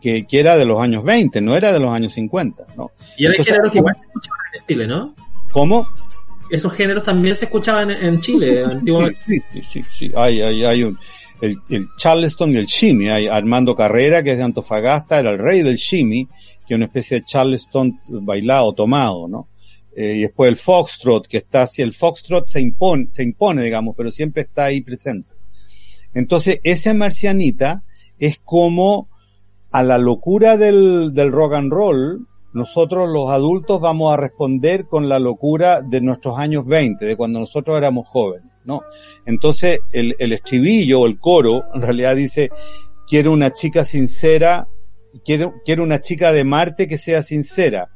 [0.00, 2.90] que, que, era de los años 20, no era de los años 50, ¿no?
[3.16, 5.14] Y era géneros que igual se escuchaban en Chile, ¿no?
[5.50, 5.88] ¿Cómo?
[6.50, 9.18] Esos géneros también se escuchaban en, en Chile, antiguamente.
[9.26, 10.98] Sí, sí, sí, sí, Hay, hay, hay un,
[11.40, 13.08] el, el, Charleston y el shimmy.
[13.08, 16.26] Hay Armando Carrera, que es de Antofagasta, era el rey del shimmy,
[16.66, 19.48] que es una especie de Charleston bailado, tomado, ¿no?
[19.96, 23.94] Eh, y después el foxtrot, que está así, el foxtrot se impone, se impone, digamos,
[23.96, 25.28] pero siempre está ahí presente.
[26.14, 27.82] Entonces, ese marcianita
[28.18, 29.08] es como
[29.70, 35.08] a la locura del, del rock and roll, nosotros los adultos vamos a responder con
[35.08, 38.82] la locura de nuestros años 20, de cuando nosotros éramos jóvenes, ¿no?
[39.26, 42.50] Entonces, el, el estribillo o el coro, en realidad dice,
[43.06, 44.68] quiero una chica sincera,
[45.24, 47.90] quiero, quiero una chica de Marte que sea sincera,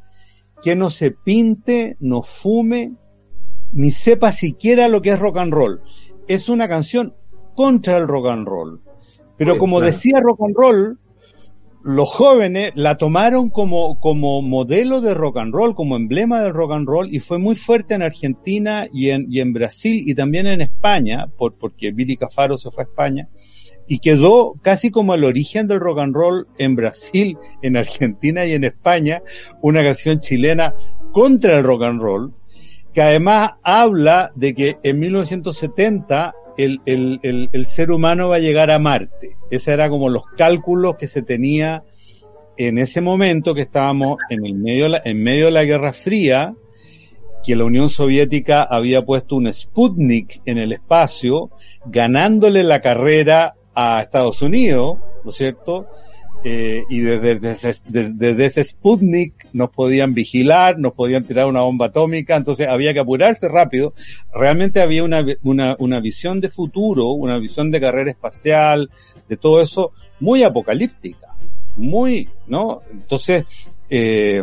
[0.63, 2.93] que no se pinte, no fume,
[3.73, 5.81] ni sepa siquiera lo que es rock and roll.
[6.27, 7.15] Es una canción
[7.55, 8.83] contra el rock and roll.
[9.37, 10.99] Pero como decía rock and roll,
[11.89, 16.73] los jóvenes la tomaron como, como modelo de rock and roll, como emblema del rock
[16.73, 20.47] and roll, y fue muy fuerte en Argentina y en, y en Brasil y también
[20.47, 23.29] en España, por, porque Billy Cafaro se fue a España
[23.87, 28.53] y quedó casi como el origen del rock and roll en Brasil, en Argentina y
[28.53, 29.23] en España,
[29.63, 30.75] una canción chilena
[31.13, 32.35] contra el rock and roll,
[32.93, 38.71] que además habla de que en 1970 el, el, el, ser humano va a llegar
[38.71, 39.37] a Marte.
[39.51, 41.85] Ese era como los cálculos que se tenía
[42.57, 46.55] en ese momento que estábamos en el medio, en medio de la Guerra Fría,
[47.45, 51.51] que la Unión Soviética había puesto un Sputnik en el espacio,
[51.87, 55.87] ganándole la carrera a Estados Unidos, ¿no es cierto?
[56.45, 57.39] Eh, y desde,
[57.89, 63.01] desde, ese Sputnik nos podían vigilar, nos podían tirar una bomba atómica, entonces había que
[63.01, 63.93] apurarse rápido.
[64.33, 68.89] Realmente había una, una, una visión de futuro, una visión de carrera espacial,
[69.29, 71.35] de todo eso, muy apocalíptica,
[71.77, 72.83] muy, ¿no?
[72.91, 73.45] Entonces,
[73.91, 74.43] eh,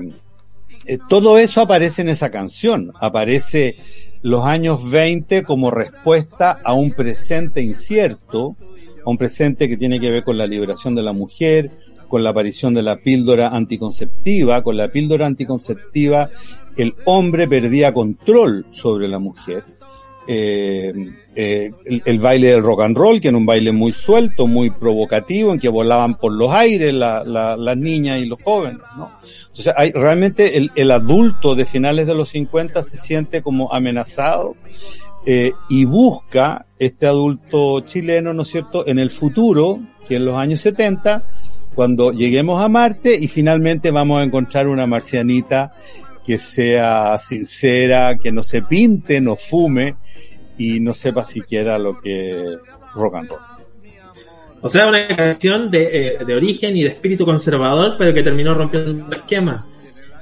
[0.86, 3.78] eh, todo eso aparece en esa canción, aparece
[4.22, 8.56] los años 20 como respuesta a un presente incierto,
[9.06, 11.72] a un presente que tiene que ver con la liberación de la mujer,
[12.08, 14.64] con la aparición de la píldora anticonceptiva.
[14.64, 16.30] Con la píldora anticonceptiva
[16.78, 19.64] el hombre perdía control sobre la mujer.
[20.28, 20.92] Eh,
[21.36, 25.54] eh, el, baile del rock and roll, que era un baile muy suelto, muy provocativo,
[25.54, 29.12] en que volaban por los aires las niñas y los jóvenes, ¿no?
[29.48, 34.56] Entonces, hay, realmente el, el, adulto de finales de los 50 se siente como amenazado
[35.26, 40.38] eh, y busca este adulto chileno, ¿no es cierto?, en el futuro, que en los
[40.38, 41.28] años 70,
[41.74, 45.74] cuando lleguemos a Marte y finalmente vamos a encontrar una marcianita
[46.26, 49.96] que sea sincera, que no se pinte, no fume
[50.58, 52.56] y no sepa siquiera lo que
[52.94, 53.40] rock and roll.
[54.62, 58.56] O sea, una canción de, eh, de origen y de espíritu conservador, pero que terminó
[58.56, 59.68] rompiendo esquemas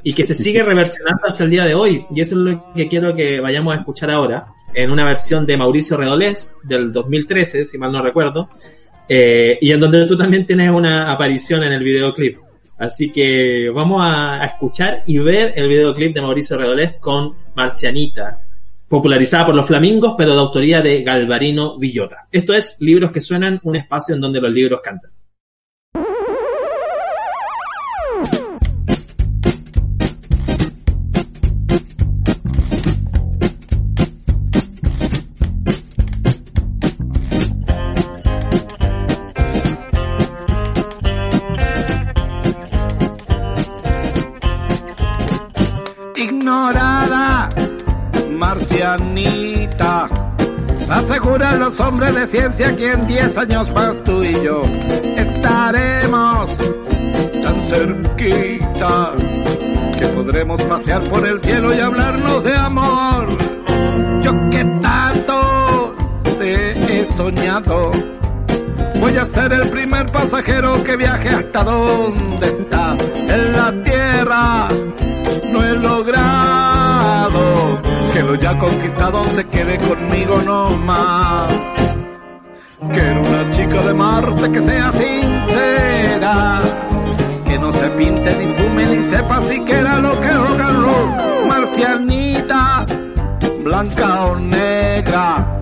[0.04, 2.06] y que se sigue reversionando hasta el día de hoy.
[2.14, 5.58] Y eso es lo que quiero que vayamos a escuchar ahora, en una versión de
[5.58, 8.50] Mauricio Redolés del 2013, si mal no recuerdo,
[9.08, 12.38] eh, y en donde tú también tienes una aparición en el videoclip.
[12.78, 18.42] Así que vamos a, escuchar y ver el videoclip de Mauricio Redolés con Marcianita,
[18.88, 22.28] popularizada por los flamingos, pero de autoría de Galvarino Villota.
[22.32, 25.12] Esto es Libros que suenan, un espacio en donde los libros cantan.
[51.34, 54.62] Asegura los hombres de ciencia que en 10 años más tú y yo
[55.18, 56.56] estaremos
[57.42, 59.14] tan cerquita
[59.98, 63.28] que podremos pasear por el cielo y hablarnos de amor.
[64.22, 65.96] Yo que tanto
[66.38, 67.82] te he soñado.
[69.00, 74.68] Voy a ser el primer pasajero que viaje hasta donde está en la tierra.
[75.52, 76.63] No he logrado
[78.14, 81.48] que lo ya conquistado se quede conmigo no más.
[82.92, 86.60] Quiero una chica de Marte que sea sincera,
[87.48, 91.48] que no se pinte ni fume ni sepa siquiera lo que rock.
[91.48, 92.86] Marcianita,
[93.64, 95.58] blanca o negra,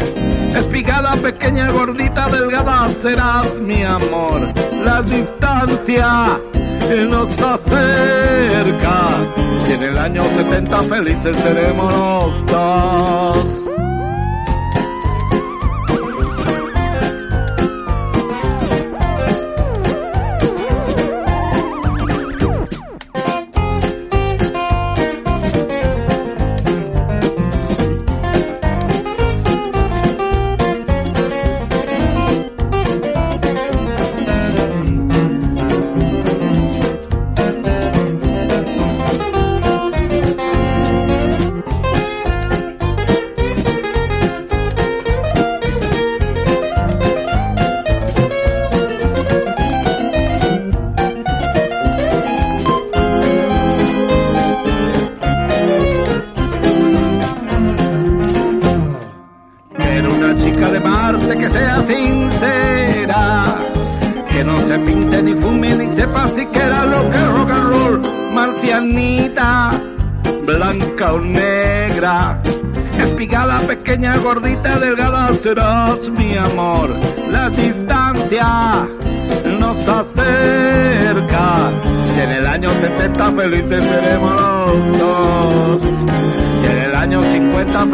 [0.53, 4.51] espigada, pequeña, gordita, delgada, serás mi amor.
[4.83, 6.39] La distancia
[6.89, 9.21] nos acerca.
[9.67, 13.60] Y en el año 70 felices seremos los dos.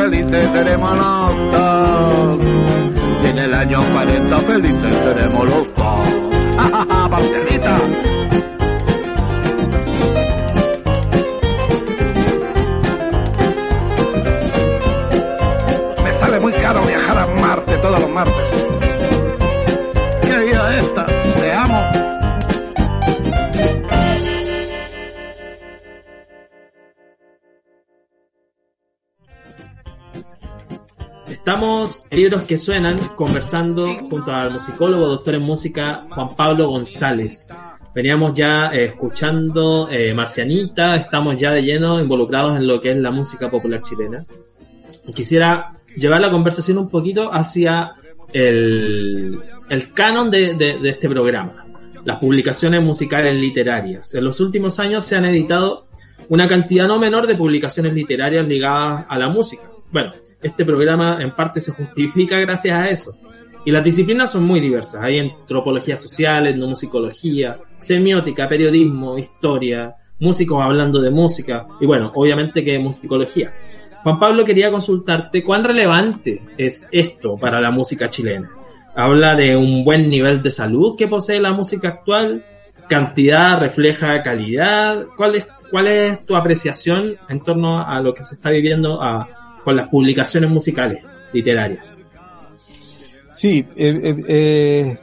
[0.09, 2.37] Felices seremos los dos.
[3.23, 6.07] Y en el año 40 felices seremos los dos.
[6.57, 8.16] ¡Ja, ja, muy
[32.27, 37.47] Libros que Suenan conversando junto al musicólogo, doctor en música, Juan Pablo González.
[37.95, 42.97] Veníamos ya eh, escuchando eh, Marcianita, estamos ya de lleno involucrados en lo que es
[42.97, 44.25] la música popular chilena.
[45.15, 47.93] Quisiera llevar la conversación un poquito hacia
[48.33, 51.65] el, el canon de, de, de este programa,
[52.03, 54.13] las publicaciones musicales literarias.
[54.15, 55.87] En los últimos años se han editado
[56.27, 59.63] una cantidad no menor de publicaciones literarias ligadas a la música.
[59.93, 60.11] Bueno,
[60.41, 63.17] este programa en parte se justifica gracias a eso.
[63.65, 65.03] Y las disciplinas son muy diversas.
[65.03, 72.79] Hay antropología social, etnomusicología, semiótica, periodismo, historia, músicos hablando de música y bueno, obviamente que
[72.79, 73.53] musicología.
[74.03, 78.49] Juan Pablo quería consultarte cuán relevante es esto para la música chilena.
[78.95, 82.45] Habla de un buen nivel de salud que posee la música actual,
[82.87, 85.05] cantidad refleja calidad.
[85.15, 89.27] ¿Cuál es, cuál es tu apreciación en torno a lo que se está viviendo a,
[89.67, 91.03] con las publicaciones musicales
[91.33, 91.97] literarias.
[93.29, 94.97] Sí, eh, eh,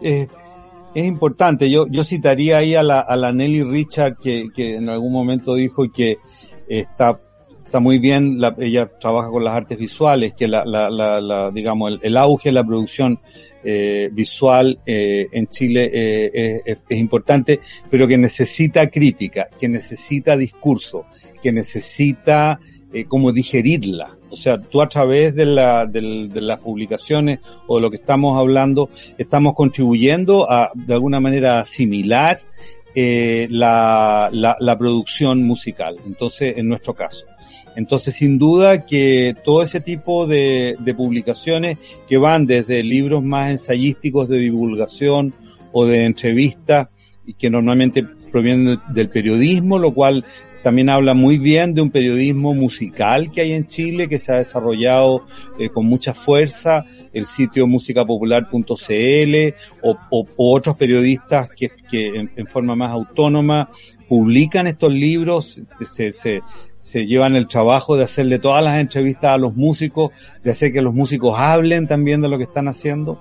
[0.00, 0.26] eh,
[0.94, 1.68] es importante.
[1.68, 5.54] Yo, yo citaría ahí a la, a la Nelly Richard que, que en algún momento
[5.54, 6.16] dijo que
[6.66, 7.20] está
[7.66, 11.98] está muy bien, la, ella trabaja con las artes visuales, que la, la, la digamos,
[12.00, 13.18] el, auge de la producción
[13.64, 17.58] eh, visual eh, en Chile eh, es, importante,
[17.90, 21.06] pero que necesita crítica, que necesita discurso,
[21.42, 22.60] que necesita
[22.96, 24.16] eh, como digerirla.
[24.30, 26.00] O sea, tú a través de, la, de,
[26.40, 28.88] las publicaciones o lo que estamos hablando,
[29.18, 32.40] estamos contribuyendo a, de alguna manera, asimilar
[32.94, 35.98] eh, la, la, la producción musical.
[36.06, 37.26] Entonces, en nuestro caso.
[37.76, 41.76] Entonces, sin duda que todo ese tipo de, de, publicaciones
[42.08, 45.34] que van desde libros más ensayísticos de divulgación
[45.72, 46.88] o de entrevistas
[47.38, 50.24] que normalmente provienen del periodismo, lo cual
[50.66, 54.38] también habla muy bien de un periodismo musical que hay en Chile, que se ha
[54.38, 55.22] desarrollado
[55.60, 62.90] eh, con mucha fuerza, el sitio musicapopular.cl o, o, otros periodistas que, en, forma más
[62.90, 63.70] autónoma
[64.08, 65.62] publican estos libros,
[66.80, 70.10] se llevan el trabajo de hacerle todas las entrevistas a los músicos,
[70.42, 73.20] de hacer que los músicos hablen también de lo que están haciendo.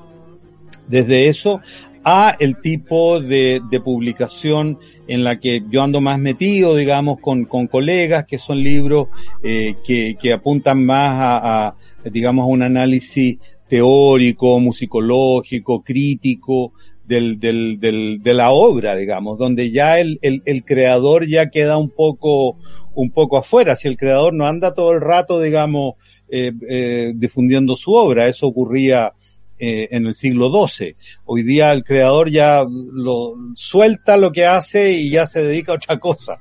[0.87, 1.61] Desde eso
[2.07, 4.77] a el tipo de, de, publicación
[5.07, 9.07] en la que yo ando más metido, digamos, con, con colegas, que son libros
[9.43, 11.75] eh, que, que, apuntan más a, a,
[12.11, 16.73] digamos, a un análisis teórico, musicológico, crítico,
[17.07, 21.77] del, del, del, de la obra, digamos, donde ya el, el, el, creador ya queda
[21.77, 22.57] un poco,
[22.93, 23.75] un poco afuera.
[23.75, 25.95] Si el creador no anda todo el rato, digamos,
[26.29, 29.13] eh, eh, difundiendo su obra, eso ocurría
[29.57, 30.95] eh, en el siglo XII.
[31.25, 35.75] Hoy día el creador ya lo suelta lo que hace y ya se dedica a
[35.75, 36.37] otra cosa.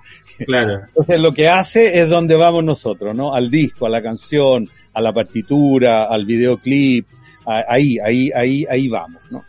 [0.47, 0.81] Claro.
[0.89, 3.35] Entonces lo que hace es donde vamos nosotros, ¿no?
[3.35, 7.07] Al disco, a la canción, a la partitura, al videoclip,
[7.47, 9.45] a, ahí, ahí, ahí, ahí vamos, ¿no?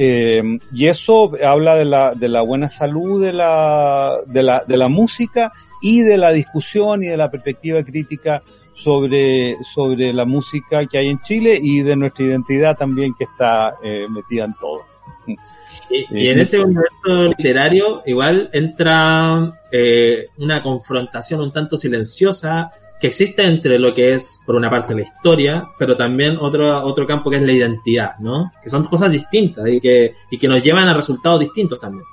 [0.00, 4.76] Eh, y eso habla de la, de la buena salud de la, de la, de
[4.76, 5.50] la música
[5.82, 8.40] y de la discusión y de la perspectiva crítica
[8.78, 13.76] sobre, sobre la música que hay en Chile y de nuestra identidad también que está
[13.82, 14.84] eh, metida en todo.
[15.90, 22.70] Y, y, en ese universo literario igual entra eh, una confrontación un tanto silenciosa
[23.00, 27.06] que existe entre lo que es, por una parte, la historia, pero también otro, otro
[27.06, 28.52] campo que es la identidad, ¿no?
[28.62, 32.04] Que son cosas distintas y que, y que nos llevan a resultados distintos también.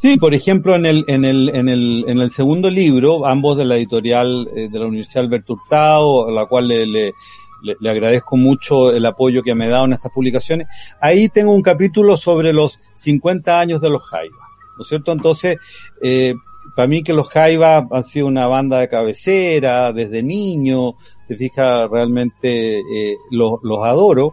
[0.00, 3.66] Sí, por ejemplo, en el, en el, en el, en el segundo libro, ambos de
[3.66, 7.12] la editorial eh, de la Universidad Alberto Hurtado, a la cual le, le,
[7.78, 10.68] le, agradezco mucho el apoyo que me ha dado en estas publicaciones,
[11.02, 14.40] ahí tengo un capítulo sobre los 50 años de los Jaivas,
[14.78, 15.12] ¿no es cierto?
[15.12, 15.58] Entonces,
[16.00, 16.32] eh,
[16.74, 20.94] para mí que los Jaivas han sido una banda de cabecera desde niño,
[21.28, 24.32] te fijas, realmente eh, los, los adoro,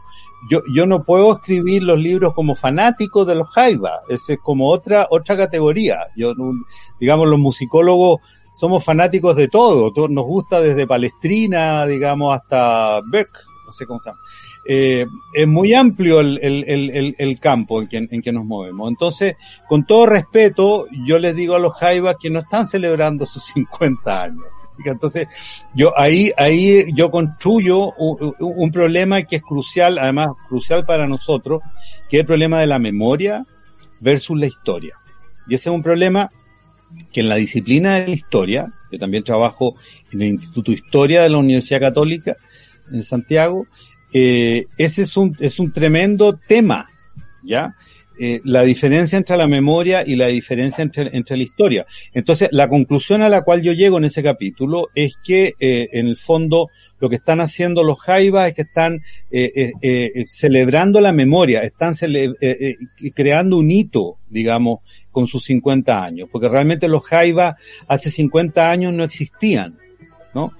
[0.50, 5.08] yo, yo no puedo escribir los libros como fanático de los Jaivas, es como otra,
[5.10, 6.08] otra categoría.
[6.16, 6.34] Yo,
[7.00, 8.22] digamos, los musicólogos
[8.54, 13.30] somos fanáticos de todo, todo nos gusta desde Palestrina, digamos, hasta Beck,
[13.66, 14.20] no sé cómo se llama.
[14.70, 18.90] Eh, es muy amplio el, el, el, el campo en que, en que, nos movemos.
[18.90, 19.36] Entonces,
[19.70, 24.24] con todo respeto, yo les digo a los Jaivas que no están celebrando sus 50
[24.24, 24.46] años.
[24.86, 25.28] Entonces,
[25.74, 31.64] yo ahí, ahí yo construyo un, problema que es crucial, además crucial para nosotros,
[32.10, 33.46] que es el problema de la memoria
[34.00, 34.96] versus la historia.
[35.48, 36.30] Y ese es un problema
[37.12, 39.76] que en la disciplina de la historia, yo también trabajo
[40.12, 42.36] en el Instituto de Historia de la Universidad Católica
[42.92, 43.68] en Santiago,
[44.14, 46.88] eh, ese es un, es un tremendo tema,
[47.44, 47.76] ¿ya?
[48.20, 51.86] Eh, la diferencia entre la memoria y la diferencia entre, entre, la historia.
[52.14, 56.08] Entonces, la conclusión a la cual yo llego en ese capítulo es que, eh, en
[56.08, 61.12] el fondo, lo que están haciendo los jaivas es que están eh, eh, celebrando la
[61.12, 61.94] memoria, están
[63.14, 64.80] creando un hito, digamos,
[65.12, 67.56] con sus 50 años, porque realmente los jaivas
[67.88, 69.78] hace 50 años no existían,
[70.34, 70.54] ¿no?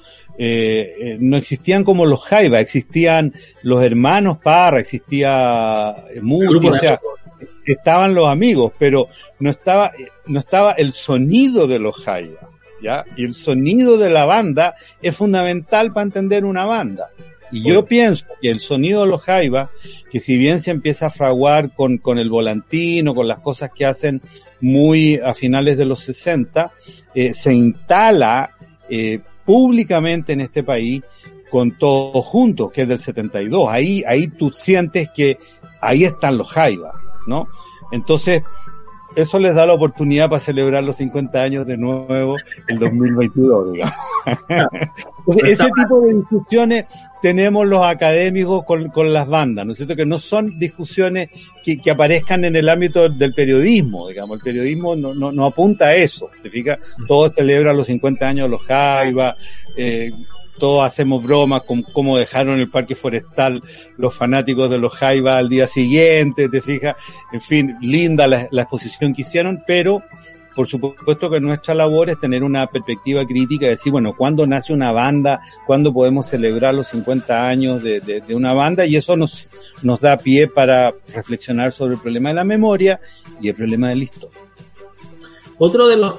[1.20, 3.34] no existían como los jaivas, existían
[3.64, 7.00] los hermanos Parra, existía Muti, o sea,
[7.74, 9.08] estaban los amigos, pero
[9.40, 9.92] no estaba,
[10.26, 12.46] no estaba el sonido de los jaivas,
[12.82, 13.06] ¿ya?
[13.16, 17.10] Y el sonido de la banda es fundamental para entender una banda.
[17.52, 19.70] Y yo pienso que el sonido de los jaivas,
[20.12, 23.86] que si bien se empieza a fraguar con, con el volantino, con las cosas que
[23.86, 24.22] hacen
[24.60, 26.74] muy a finales de los 60,
[27.16, 28.52] eh, se instala
[28.90, 31.02] eh, públicamente en este país
[31.50, 33.68] con todos juntos, que es del 72.
[33.70, 35.38] Ahí, ahí tú sientes que
[35.80, 36.94] ahí están los jaivas.
[37.28, 37.48] ¿No?
[37.92, 38.44] Entonces,
[39.16, 42.36] eso les da la oportunidad para celebrar los 50 años de nuevo
[42.68, 43.96] en 2022, digamos.
[45.44, 46.86] ese tipo de discusiones
[47.22, 49.96] tenemos los académicos con, con, las bandas, ¿no es cierto?
[49.96, 51.30] Que no son discusiones
[51.64, 54.38] que, que aparezcan en el ámbito del periodismo, digamos.
[54.38, 56.78] El periodismo no, no, no apunta a eso, ¿te fijas?
[57.08, 59.36] Todos celebran los 50 años de los Jaiba,
[59.76, 60.12] eh,
[60.58, 63.64] todos hacemos bromas con cómo dejaron el parque forestal
[63.98, 66.96] los fanáticos de los Jaiba al día siguiente, te fijas,
[67.32, 70.02] en fin, linda la, exposición que hicieron, pero
[70.56, 74.92] por supuesto que nuestra labor es tener una perspectiva crítica, decir, bueno, ¿cuándo nace una
[74.92, 75.40] banda?
[75.68, 78.84] ¿Cuándo podemos celebrar los 50 años de, de, una banda?
[78.84, 79.52] Y eso nos,
[79.84, 83.00] nos da pie para reflexionar sobre el problema de la memoria
[83.40, 84.32] y el problema del listo.
[85.60, 86.16] Otro de los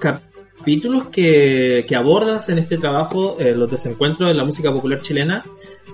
[0.58, 5.44] capítulos que, que abordas en este trabajo, eh, los desencuentros de la música popular chilena,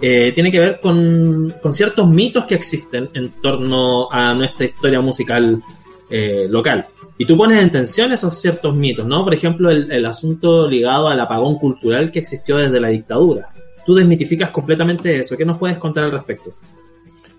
[0.00, 5.00] eh, tiene que ver con, con, ciertos mitos que existen en torno a nuestra historia
[5.00, 5.62] musical
[6.10, 6.86] eh, local.
[7.16, 9.22] Y tú pones en tensión esos ciertos mitos, ¿no?
[9.22, 13.50] Por ejemplo, el, el asunto ligado al apagón cultural que existió desde la dictadura.
[13.86, 15.36] Tú desmitificas completamente eso.
[15.36, 16.54] ¿Qué nos puedes contar al respecto?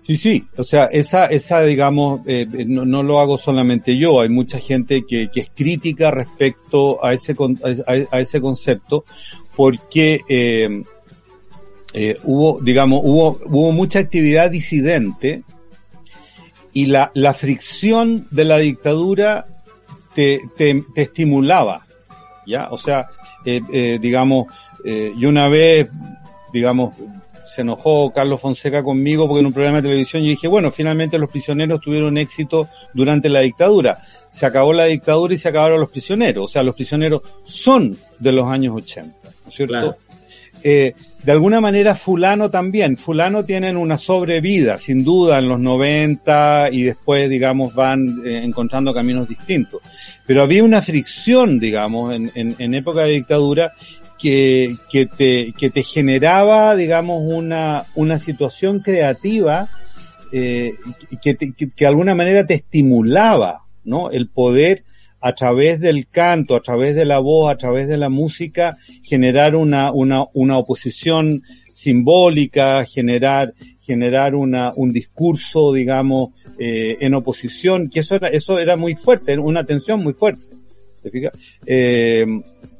[0.06, 4.60] Sí, sí, o sea, esa, esa digamos, eh, no, lo hago solamente yo, hay mucha
[4.60, 7.34] gente que, que es crítica respecto a ese,
[8.12, 9.04] a, ese concepto,
[9.56, 10.84] porque eh,
[11.92, 15.42] eh, hubo, digamos, hubo, hubo mucha actividad disidente
[16.72, 19.48] y la, la fricción de la dictadura
[20.14, 21.84] te, te, te estimulaba,
[22.46, 22.68] ¿ya?
[22.70, 23.08] O sea,
[23.44, 24.46] eh, eh, digamos,
[24.84, 25.88] eh, yo una vez,
[26.52, 26.94] digamos,
[27.56, 31.16] se enojó Carlos Fonseca conmigo porque en un programa de televisión yo dije, bueno, finalmente
[31.16, 33.98] los prisioneros tuvieron éxito durante la dictadura.
[34.28, 36.44] Se acabó la dictadura y se acabaron los prisioneros.
[36.44, 39.96] O sea, los prisioneros son de los años 80, ¿no es cierto?
[40.62, 40.92] Eh,
[41.22, 46.82] de alguna manera fulano también, fulano tienen una sobrevida, sin duda, en los 90 y
[46.82, 49.80] después, digamos, van eh, encontrando caminos distintos.
[50.26, 53.72] Pero había una fricción, digamos, en, en, en época de dictadura
[54.18, 59.68] que, que, te, que te generaba, digamos, una, una situación creativa
[60.32, 60.74] eh,
[61.22, 64.10] que, que, que, de alguna manera te estimulaba, ¿no?
[64.10, 64.84] El poder
[65.20, 69.56] a través del canto, a través de la voz, a través de la música, generar
[69.56, 71.42] una, una, una oposición
[71.72, 78.76] simbólica, generar, generar una, un discurso, digamos, eh, en oposición, que eso era, eso era
[78.76, 80.42] muy fuerte, una tensión muy fuerte.
[81.02, 81.30] ¿Te?
[81.66, 82.24] Eh,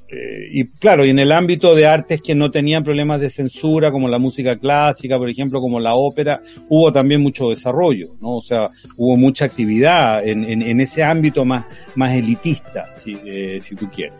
[0.08, 3.90] eh, y claro, y en el ámbito de artes que no tenían problemas de censura,
[3.90, 8.36] como la música clásica, por ejemplo, como la ópera, hubo también mucho desarrollo, ¿no?
[8.36, 11.64] O sea, hubo mucha actividad en, en, ese ámbito más,
[11.96, 14.14] más elitista, si, eh, si tú quieres.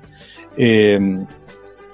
[0.57, 0.99] Eh,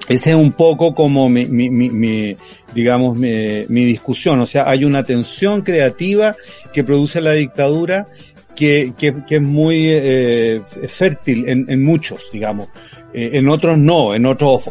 [0.08, 2.36] ese es un poco como mi, mi, mi,
[2.74, 4.40] digamos, mi, discusión.
[4.40, 6.36] O sea, hay una tensión creativa
[6.72, 8.06] que produce la dictadura
[8.56, 12.68] que, que, es muy eh, fértil en, en muchos, digamos.
[13.14, 14.70] Eh, en otros no, en otros,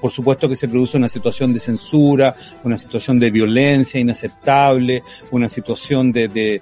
[0.00, 5.02] por supuesto que se produce una situación de censura, una situación de violencia inaceptable,
[5.32, 6.60] una situación de, de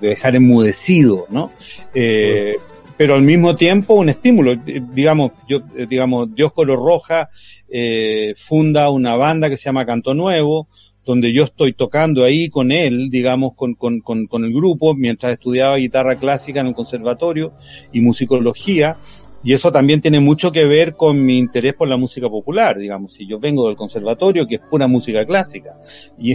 [0.00, 1.50] dejar enmudecido, ¿no?
[1.92, 2.54] Eh,
[3.00, 7.30] pero al mismo tiempo un estímulo, digamos, yo, digamos, Dioscoro Roja
[7.66, 10.68] eh, funda una banda que se llama Canto Nuevo,
[11.06, 15.32] donde yo estoy tocando ahí con él, digamos, con, con, con, con, el grupo, mientras
[15.32, 17.54] estudiaba guitarra clásica en el conservatorio
[17.90, 18.98] y musicología.
[19.42, 23.14] Y eso también tiene mucho que ver con mi interés por la música popular, digamos.
[23.14, 25.78] Si yo vengo del conservatorio, que es pura música clásica,
[26.18, 26.34] y,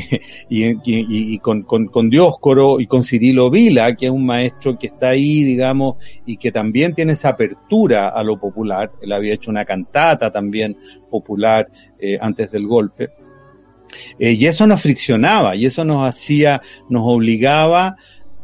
[0.49, 5.43] y, con, con Dioscoro y con Cirilo Vila, que es un maestro que está ahí,
[5.43, 8.91] digamos, y que también tiene esa apertura a lo popular.
[9.01, 10.78] Él había hecho una cantata también
[11.10, 11.68] popular
[11.99, 13.12] eh, antes del golpe
[14.20, 17.95] eh, y eso nos friccionaba y eso nos hacía, nos obligaba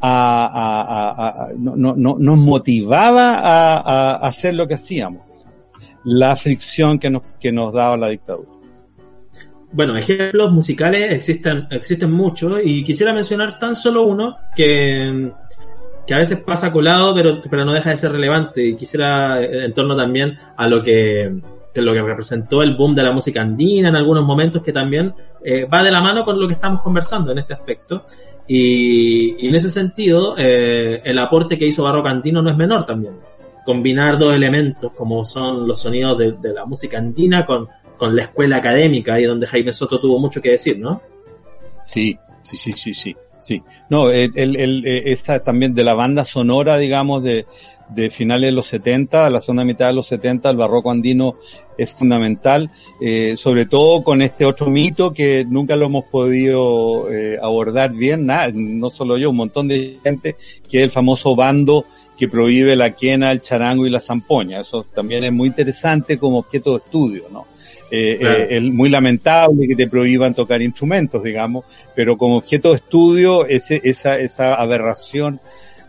[0.01, 5.21] a, no, no, nos motivaba a, hacer lo que hacíamos.
[6.03, 8.49] la fricción que nos, que nos daba la dictadura.
[9.73, 15.31] Bueno, ejemplos musicales existen, existen muchos y quisiera mencionar tan solo uno que,
[16.05, 19.65] que a veces pasa colado pero, pero no deja de ser relevante y quisiera eh,
[19.65, 21.33] en torno también a lo que,
[21.75, 25.63] lo que representó el boom de la música andina en algunos momentos que también eh,
[25.65, 28.05] va de la mano con lo que estamos conversando en este aspecto
[28.53, 33.13] y, en ese sentido eh, el aporte que hizo Barroco Andino no es menor también
[33.65, 37.67] combinar dos elementos como son los sonidos de, la música andina con
[38.01, 41.03] con la escuela académica, ahí donde Jaime Soto tuvo mucho que decir, ¿no?
[41.83, 43.15] Sí, sí, sí, sí, sí.
[43.39, 47.45] Sí, no, el, el, eh, esta también de la banda sonora, digamos, de,
[47.93, 51.35] de finales de los 70, la segunda mitad de los 70, el barroco andino
[51.77, 52.69] es fundamental,
[53.01, 58.25] eh, sobre todo con este otro mito que nunca lo hemos podido eh, abordar bien,
[58.25, 60.35] nada, no solo yo, un montón de gente,
[60.69, 61.85] que es el famoso bando
[62.17, 64.59] que prohíbe la quena, el charango y la zampoña.
[64.59, 67.47] Eso también es muy interesante como objeto de estudio, ¿no?
[67.93, 72.75] Eh, eh, es muy lamentable que te prohíban tocar instrumentos, digamos, pero como objeto de
[72.75, 75.41] estudio, ese, esa, esa aberración,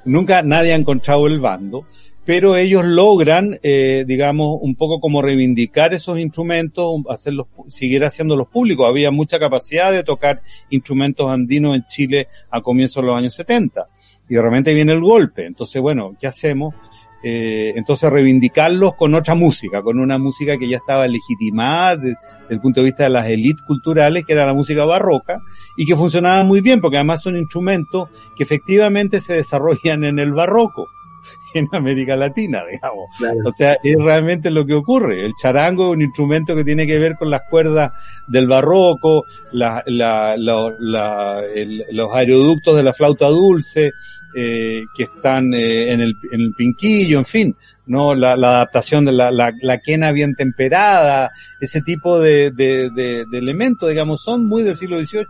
[0.04, 1.84] nunca nadie ha encontrado el bando,
[2.24, 8.86] pero ellos logran, eh, digamos, un poco como reivindicar esos instrumentos, hacerlos, seguir haciéndolos públicos.
[8.86, 10.40] Había mucha capacidad de tocar
[10.70, 13.88] instrumentos andinos en Chile a comienzos de los años 70.
[14.28, 15.46] Y de repente viene el golpe.
[15.46, 16.74] Entonces, bueno, ¿qué hacemos?
[17.22, 22.16] Eh, entonces reivindicarlos con otra música, con una música que ya estaba legitimada desde
[22.50, 25.40] el punto de vista de las élites culturales, que era la música barroca,
[25.76, 30.32] y que funcionaba muy bien, porque además son instrumentos que efectivamente se desarrollan en el
[30.32, 30.88] barroco,
[31.54, 33.06] en América Latina, digamos.
[33.44, 35.24] O sea, es realmente lo que ocurre.
[35.24, 37.92] El charango es un instrumento que tiene que ver con las cuerdas
[38.26, 43.92] del barroco, la, la, los aeroductos de la flauta dulce,
[44.34, 47.56] eh, que están eh, en, el, en el pinquillo, en fin,
[47.86, 51.30] no la, adaptación de la, la, quena bien temperada,
[51.60, 55.26] ese tipo de, de, de, de, elementos, digamos, son muy del siglo XVIII.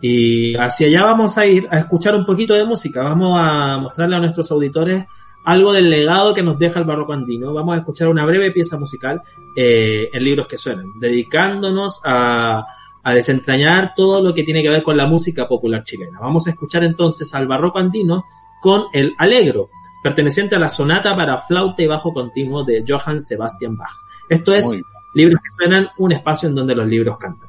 [0.00, 4.16] Y hacia allá vamos a ir a escuchar un poquito de música, vamos a mostrarle
[4.16, 5.04] a nuestros auditores
[5.44, 7.54] algo del legado que nos deja el barroco andino.
[7.54, 9.22] Vamos a escuchar una breve pieza musical
[9.56, 12.62] eh, en libros que suenan, dedicándonos a
[13.08, 16.20] a desentrañar todo lo que tiene que ver con la música popular chilena.
[16.20, 18.24] Vamos a escuchar entonces al barroco andino
[18.60, 19.70] con el Alegro,
[20.02, 23.92] perteneciente a la sonata para flauta y bajo continuo de Johann Sebastian Bach.
[24.28, 24.82] Esto es
[25.14, 27.48] Libros que suenan, un espacio en donde los libros cantan.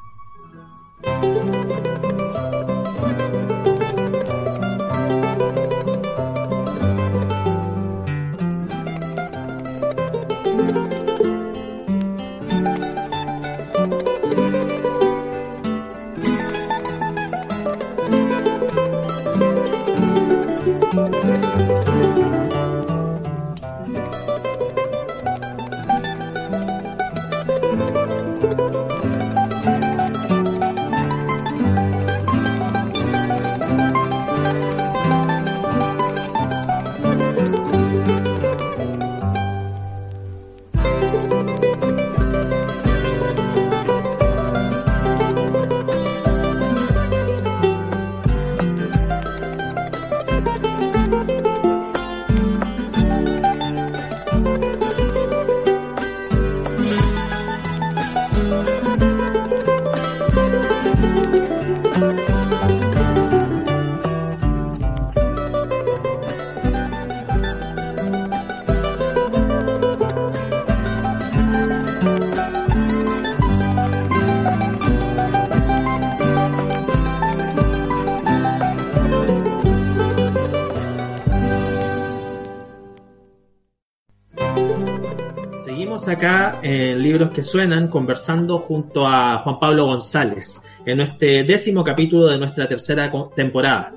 [87.43, 93.93] Suenan conversando junto a Juan Pablo González en este décimo capítulo de nuestra tercera temporada.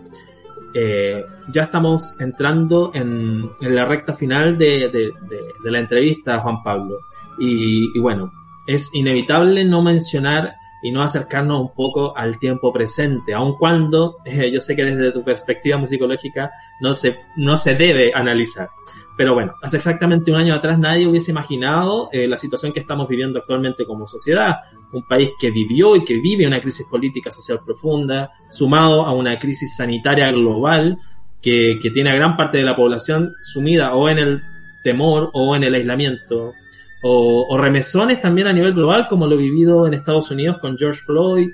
[0.74, 1.22] Eh,
[1.52, 5.12] ya estamos entrando en, la recta final de,
[5.64, 6.98] la entrevista, Juan Pablo.
[7.38, 8.32] Y, bueno,
[8.66, 14.16] es inevitable no mencionar y no acercarnos un poco al tiempo presente, aun cuando
[14.52, 18.68] yo sé que desde tu perspectiva musicológica no se, no se debe analizar.
[19.16, 23.08] Pero bueno, hace exactamente un año atrás nadie hubiese imaginado eh, la situación que estamos
[23.08, 24.56] viviendo actualmente como sociedad.
[24.92, 29.38] Un país que vivió y que vive una crisis política social profunda, sumado a una
[29.38, 30.98] crisis sanitaria global
[31.42, 34.42] que, tiene a gran parte de la población sumida o en el
[34.82, 36.52] temor o en el aislamiento.
[37.02, 41.00] O, o remesones también a nivel global como lo vivido en Estados Unidos con George
[41.04, 41.50] Floyd,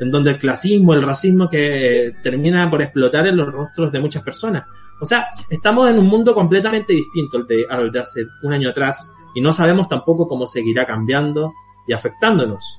[0.00, 4.22] en donde el clasismo, el racismo que termina por explotar en los rostros de muchas
[4.22, 4.64] personas.
[5.00, 7.38] O sea, estamos en un mundo completamente distinto
[7.70, 11.52] al de, hace un año atrás, y no sabemos tampoco cómo seguirá cambiando
[11.86, 12.78] y afectándonos.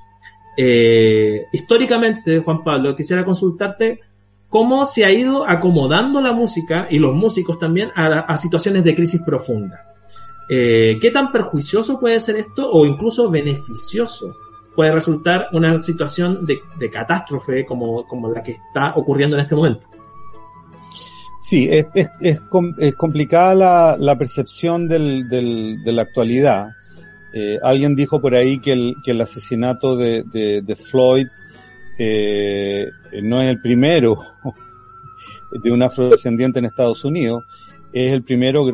[0.57, 3.99] Eh, históricamente, Juan Pablo, quisiera consultarte
[4.49, 9.21] cómo se ha ido acomodando la música y los músicos también a, situaciones de crisis
[9.23, 9.85] profunda.
[10.49, 14.35] Eh, ¿Qué tan perjuicioso puede ser esto o incluso beneficioso
[14.75, 19.87] puede resultar una situación de, catástrofe como, la que está ocurriendo en este momento?
[21.41, 21.85] Sí, es,
[22.21, 22.39] es,
[22.95, 26.69] complicada la, percepción del, de la actualidad.
[27.33, 31.27] Eh, alguien dijo por ahí que el, que el asesinato de, de Floyd
[32.03, 34.17] eh, no es el primero
[35.51, 37.43] de un afrodescendiente en Estados Unidos,
[37.93, 38.65] es el primero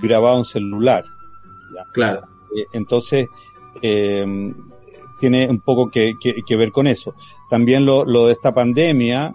[0.00, 1.04] grabado en celular.
[1.92, 2.20] Claro.
[2.56, 3.26] Eh, entonces,
[3.82, 4.24] eh,
[5.18, 7.14] tiene un poco que, que, ver con eso.
[7.50, 9.32] También lo, lo de esta pandemia,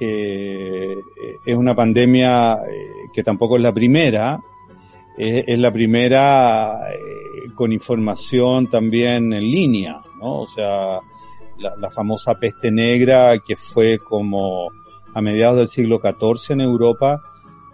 [0.00, 0.96] eh,
[1.44, 2.58] es una pandemia
[3.12, 4.40] que tampoco es la primera,
[5.16, 6.80] es, la primera
[7.54, 10.40] con información también en línea, ¿no?
[10.40, 10.98] O sea,
[11.58, 14.68] la, famosa peste negra que fue como
[15.14, 17.22] a mediados del siglo XIV en Europa,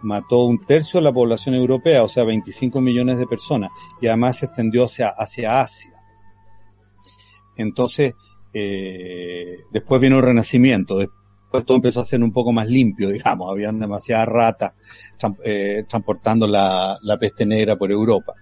[0.02, 4.38] mató un tercio de la población europea, o sea, 25 millones de personas, y además
[4.38, 5.92] se extendió hacia, hacia Asia.
[7.56, 8.14] Entonces,
[8.52, 10.98] eh, después vino el Renacimiento,
[11.50, 14.72] después todo empezó a ser un poco más limpio, digamos, habían demasiadas ratas
[15.44, 18.34] eh, transportando la, la peste negra por Europa.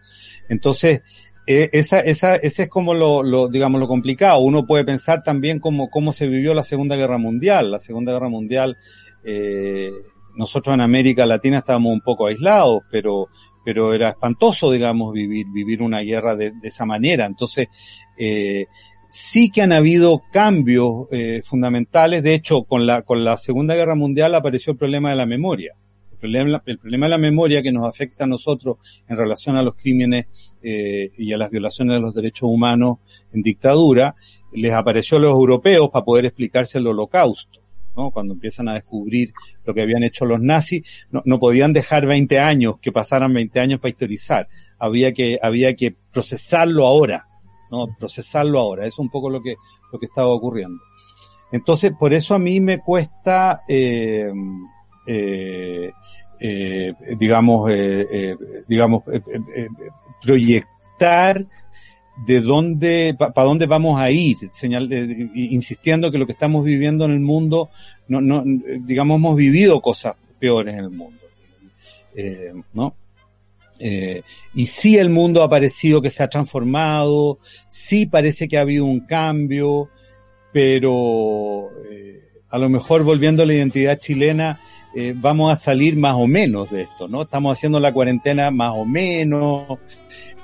[0.50, 1.00] Entonces,
[1.46, 4.40] eh, esa, esa, ese es como lo, lo, digamos, lo complicado.
[4.40, 7.70] Uno puede pensar también cómo, cómo se vivió la Segunda Guerra Mundial.
[7.70, 8.76] La Segunda Guerra Mundial,
[9.24, 9.90] eh,
[10.36, 13.28] nosotros en América Latina estábamos un poco aislados, pero,
[13.64, 17.24] pero era espantoso, digamos, vivir, vivir una guerra de, de esa manera.
[17.24, 17.68] Entonces,
[18.18, 18.66] eh,
[19.08, 22.22] sí que han habido cambios eh, fundamentales.
[22.22, 25.74] De hecho, con la, con la Segunda Guerra Mundial apareció el problema de la memoria.
[26.12, 28.76] El problema, el problema de la memoria que nos afecta a nosotros
[29.08, 30.26] en relación a los crímenes
[30.62, 32.98] eh, y a las violaciones de los derechos humanos
[33.32, 34.14] en dictadura,
[34.52, 37.60] les apareció a los europeos para poder explicarse el holocausto.
[37.96, 38.10] ¿no?
[38.10, 39.32] Cuando empiezan a descubrir
[39.64, 43.60] lo que habían hecho los nazis, no, no podían dejar 20 años, que pasaran 20
[43.60, 44.48] años para historizar.
[44.78, 47.28] Había que, había que procesarlo ahora,
[47.70, 47.86] ¿no?
[47.98, 48.86] Procesarlo ahora.
[48.86, 49.56] Es un poco lo que,
[49.92, 50.82] lo que estaba ocurriendo.
[51.50, 54.30] Entonces, por eso a mí me cuesta, eh,
[55.06, 55.90] eh,
[56.40, 59.68] eh, digamos, eh, eh digamos, eh,
[60.22, 61.46] proyectar
[62.26, 64.92] de dónde, para dónde vamos a ir, señal,
[65.34, 67.70] insistiendo que lo que estamos viviendo en el mundo,
[68.08, 71.20] no, no, digamos, hemos vivido cosas peores en el mundo,
[72.74, 72.94] ¿no?
[73.78, 78.84] Y sí el mundo ha parecido que se ha transformado, sí parece que ha habido
[78.84, 79.88] un cambio,
[80.52, 81.70] pero
[82.50, 84.58] a lo mejor volviendo a la identidad chilena,
[84.94, 87.22] eh, vamos a salir más o menos de esto, ¿no?
[87.22, 89.78] Estamos haciendo la cuarentena más o menos,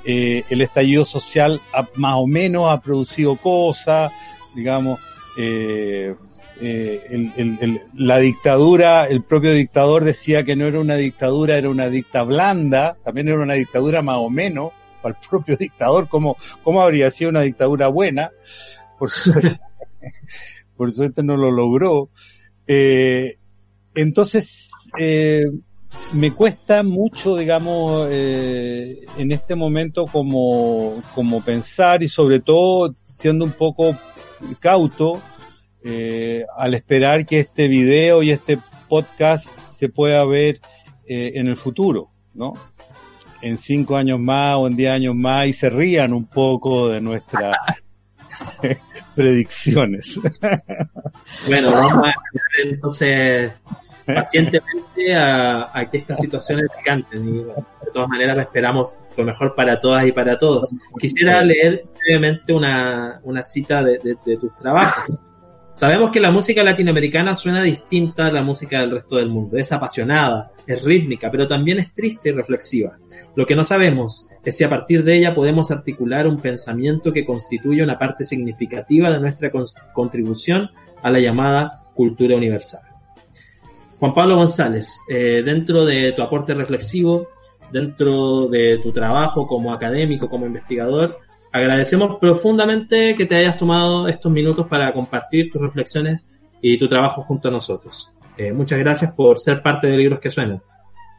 [0.04, 1.62] eh, el estallido social
[1.94, 4.12] más o menos ha producido cosas,
[4.54, 5.00] digamos,
[6.60, 12.22] eh, la dictadura, el propio dictador decía que no era una dictadura, era una dicta
[12.22, 14.70] blanda, también era una dictadura más o menos,
[15.02, 18.30] para el propio dictador, ¿cómo, cómo habría sido una dictadura buena?
[18.98, 19.60] Por suerte,
[20.76, 22.10] por suerte no lo logró.
[22.66, 23.36] Eh,
[23.94, 25.44] entonces, eh,
[26.12, 33.52] me cuesta mucho, digamos, en este momento como, como pensar y sobre todo siendo un
[33.52, 33.96] poco
[34.60, 35.22] cauto
[35.84, 38.58] eh, al esperar que este video y este
[38.88, 40.60] podcast se pueda ver
[41.06, 42.54] eh, en el futuro, ¿no?
[43.42, 47.02] En cinco años más o en diez años más y se rían un poco de
[47.02, 47.56] nuestras
[49.14, 50.18] predicciones.
[51.46, 52.14] bueno, vamos a
[52.62, 53.52] entonces
[54.06, 60.06] pacientemente a, que estas situaciones canten y de todas maneras esperamos lo mejor para todas
[60.06, 60.74] y para todos.
[60.98, 65.20] Quisiera leer brevemente una, una cita de, de, tus trabajos.
[65.74, 69.56] Sabemos que la música latinoamericana suena distinta a la música del resto del mundo.
[69.56, 72.96] Es apasionada, es rítmica, pero también es triste y reflexiva.
[73.34, 77.24] Lo que no sabemos es si a partir de ella podemos articular un pensamiento que
[77.24, 79.50] constituye una parte significativa de nuestra
[79.92, 80.70] contribución
[81.02, 82.82] a la llamada cultura universal.
[83.98, 87.30] Juan Pablo González, eh, dentro de tu aporte reflexivo,
[87.72, 91.18] dentro de tu trabajo como académico, como investigador,
[91.54, 96.26] agradecemos profundamente que te hayas tomado estos minutos para compartir tus reflexiones
[96.60, 98.12] y tu trabajo junto a nosotros.
[98.36, 100.60] Eh, muchas gracias por ser parte de Libros que Suenan.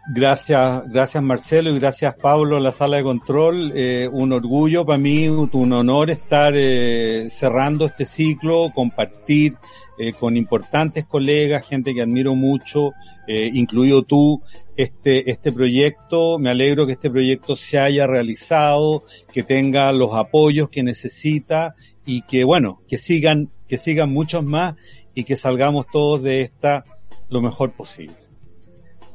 [0.07, 3.71] Gracias, gracias Marcelo y gracias Pablo, la sala de control.
[3.73, 9.57] Eh, un orgullo para mí, un honor estar eh, cerrando este ciclo, compartir
[9.97, 12.91] eh, con importantes colegas, gente que admiro mucho,
[13.27, 14.41] eh, incluido tú,
[14.75, 16.37] este, este proyecto.
[16.37, 19.03] Me alegro que este proyecto se haya realizado,
[19.33, 21.75] que tenga los apoyos que necesita
[22.05, 24.75] y que, bueno, que sigan, que sigan muchos más
[25.13, 26.83] y que salgamos todos de esta
[27.29, 28.24] lo mejor posible.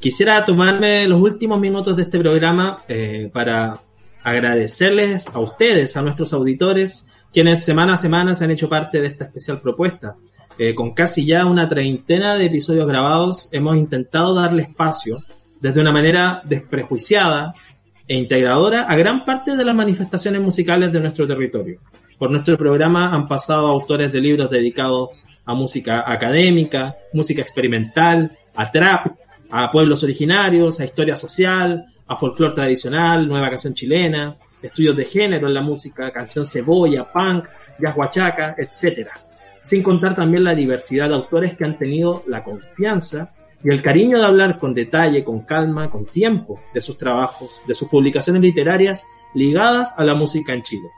[0.00, 3.80] Quisiera tomarme los últimos minutos de este programa eh, para
[4.22, 9.08] agradecerles a ustedes, a nuestros auditores, quienes semana a semana se han hecho parte de
[9.08, 10.16] esta especial propuesta.
[10.58, 15.18] Eh, con casi ya una treintena de episodios grabados, hemos intentado darle espacio
[15.60, 17.52] desde una manera desprejuiciada
[18.08, 21.78] e integradora a gran parte de las manifestaciones musicales de nuestro territorio.
[22.18, 28.70] Por nuestro programa han pasado autores de libros dedicados a música académica, música experimental, a
[28.70, 29.19] trap,
[29.50, 35.48] a pueblos originarios, a historia social, a folclore tradicional, nueva canción chilena, estudios de género
[35.48, 37.46] en la música, canción cebolla, punk,
[37.78, 39.08] jazz huachaca, etc.
[39.62, 43.32] Sin contar también la diversidad de autores que han tenido la confianza
[43.62, 47.74] y el cariño de hablar con detalle, con calma, con tiempo de sus trabajos, de
[47.74, 50.88] sus publicaciones literarias ligadas a la música en Chile.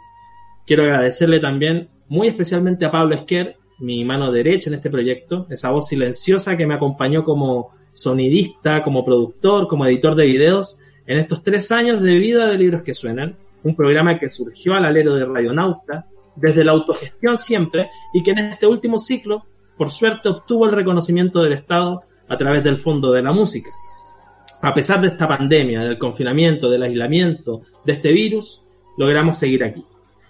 [0.67, 5.71] Quiero agradecerle también muy especialmente a Pablo Esquer, mi mano derecha en este proyecto, esa
[5.71, 11.43] voz silenciosa que me acompañó como sonidista, como productor, como editor de videos en estos
[11.43, 15.27] tres años de vida de Libros que Suenan, un programa que surgió al alero de
[15.27, 19.45] Radionauta, desde la autogestión siempre, y que en este último ciclo,
[19.77, 23.71] por suerte, obtuvo el reconocimiento del Estado a través del Fondo de la Música.
[24.63, 28.63] A pesar de esta pandemia, del confinamiento, del aislamiento, de este virus,
[28.97, 29.85] logramos seguir aquí.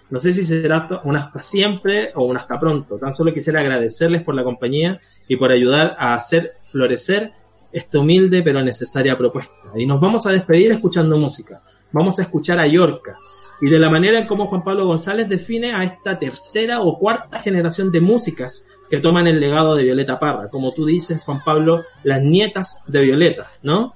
[0.09, 2.97] No sé si será un hasta siempre o un hasta pronto.
[2.97, 7.31] Tan solo quisiera agradecerles por la compañía y por ayudar a hacer florecer
[7.73, 9.53] esta humilde pero necesaria propuesta.
[9.75, 11.61] Y nos vamos a despedir escuchando música.
[11.91, 13.17] Vamos a escuchar a Yorca.
[13.61, 17.39] Y de la manera en cómo Juan Pablo González define a esta tercera o cuarta
[17.39, 20.49] generación de músicas que toman el legado de Violeta Parra.
[20.49, 23.93] Como tú dices, Juan Pablo, las nietas de Violeta, ¿no?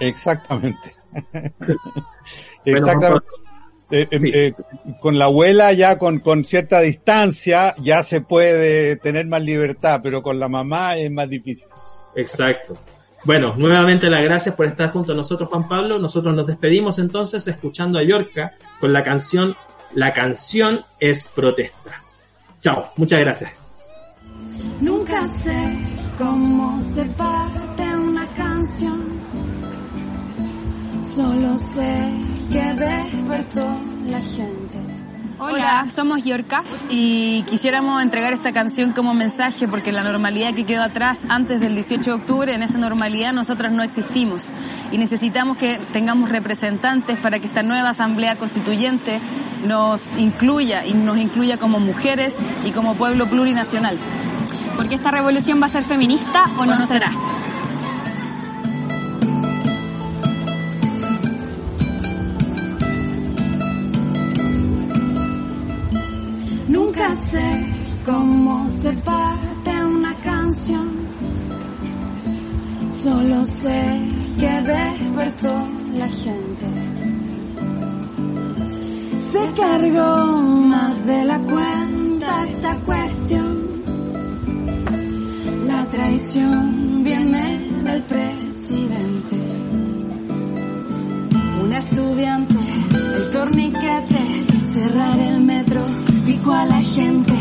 [0.00, 0.94] Exactamente.
[2.64, 3.26] Exactamente.
[3.90, 4.52] Eh, eh, eh,
[5.00, 10.22] con la abuela ya con, con cierta distancia ya se puede tener más libertad, pero
[10.22, 11.68] con la mamá es más difícil.
[12.18, 12.76] Exacto.
[13.24, 15.98] Bueno, nuevamente las gracias por estar junto a nosotros, Juan Pablo.
[15.98, 19.56] Nosotros nos despedimos entonces escuchando a Yorca con la canción
[19.94, 22.02] La canción es protesta.
[22.60, 23.52] Chao, muchas gracias.
[24.80, 25.78] Nunca sé
[26.18, 29.00] cómo se parte una canción.
[31.04, 32.12] Solo sé
[32.52, 33.66] que despertó
[34.08, 34.67] la gente.
[35.40, 40.82] Hola, somos Yorka y quisiéramos entregar esta canción como mensaje porque la normalidad que quedó
[40.82, 44.50] atrás antes del 18 de octubre, en esa normalidad nosotras no existimos
[44.90, 49.20] y necesitamos que tengamos representantes para que esta nueva asamblea constituyente
[49.64, 53.96] nos incluya y nos incluya como mujeres y como pueblo plurinacional.
[54.76, 57.12] Porque esta revolución va a ser feminista o no, no será.
[66.98, 67.66] Nunca sé
[68.04, 70.96] cómo se parte una canción.
[72.90, 74.00] Solo sé
[74.36, 76.66] que despertó la gente.
[79.20, 83.82] Se cargó más de la cuenta esta cuestión.
[85.68, 89.36] La traición viene del presidente.
[91.62, 92.56] Un estudiante,
[93.18, 97.32] el torniquete, cerrar el metro pico a la gente,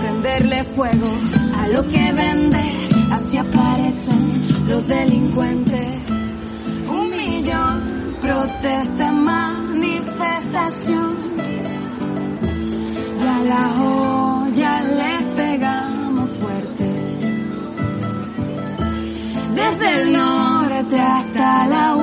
[0.00, 1.12] prenderle fuego
[1.58, 2.62] a lo que vende,
[3.10, 5.98] así aparecen los delincuentes.
[6.88, 11.16] Un millón, protesta, manifestación.
[13.20, 16.88] Y a la joya les pegamos fuerte.
[19.54, 21.94] Desde el norte hasta la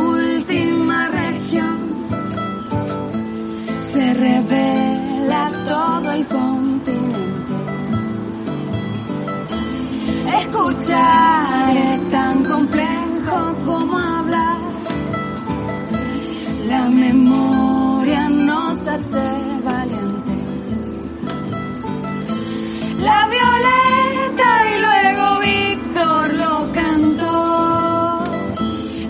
[10.90, 14.58] Es tan complejo como hablar.
[16.66, 19.20] La memoria nos hace
[19.66, 20.96] valientes.
[23.00, 28.24] La violeta y luego Víctor lo cantó.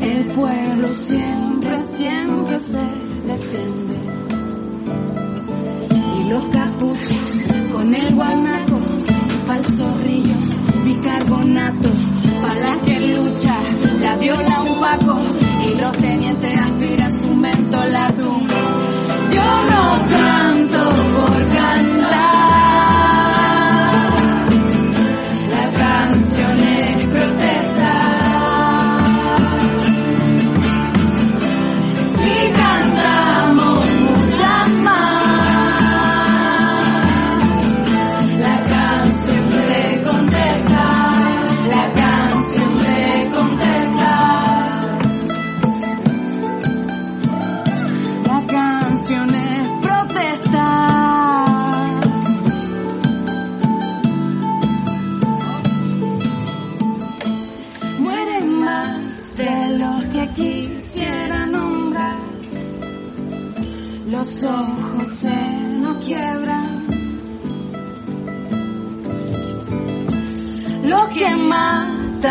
[0.02, 2.86] El pueblo siempre, siempre se
[3.28, 3.98] defiende
[6.16, 7.18] y los capuchos
[7.72, 8.80] con el guanaco,
[9.46, 9.64] pa'l
[10.88, 11.90] bicarbonato
[12.42, 13.60] para la que lucha
[14.00, 15.20] la viola un paco
[15.66, 18.48] y los tenientes aspiran su mentolatum.
[19.34, 20.57] Yo no cambio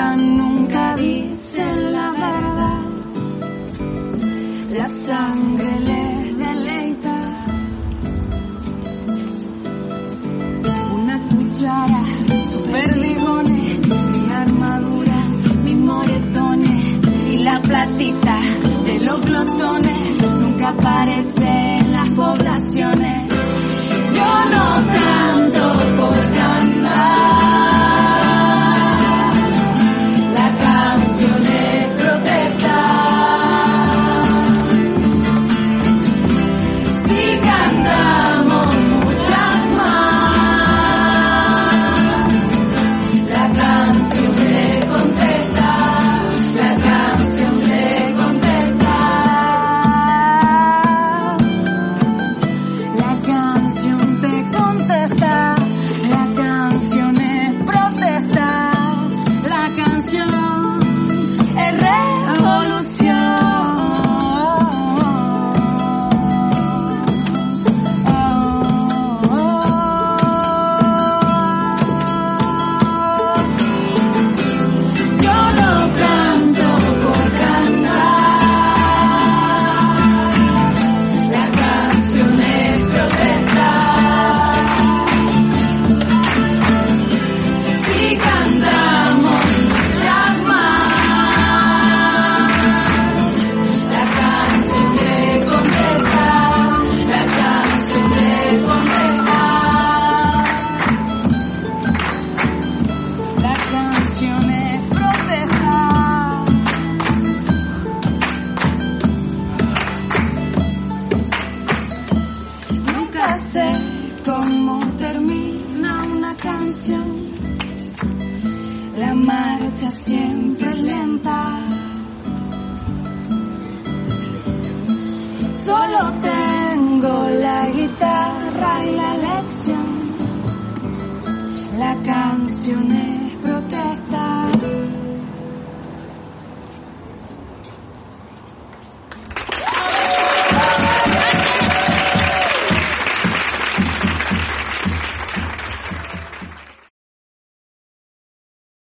[0.05, 2.82] nunca dice la verdad.
[4.70, 7.16] La sangre les deleita.
[10.92, 12.03] Una cuchara,
[12.51, 15.18] sus perdigones, mi armadura,
[15.64, 16.84] mis moretones
[17.32, 18.38] y la platita
[18.84, 19.97] de los glotones
[20.40, 23.06] nunca aparece en las poblaciones.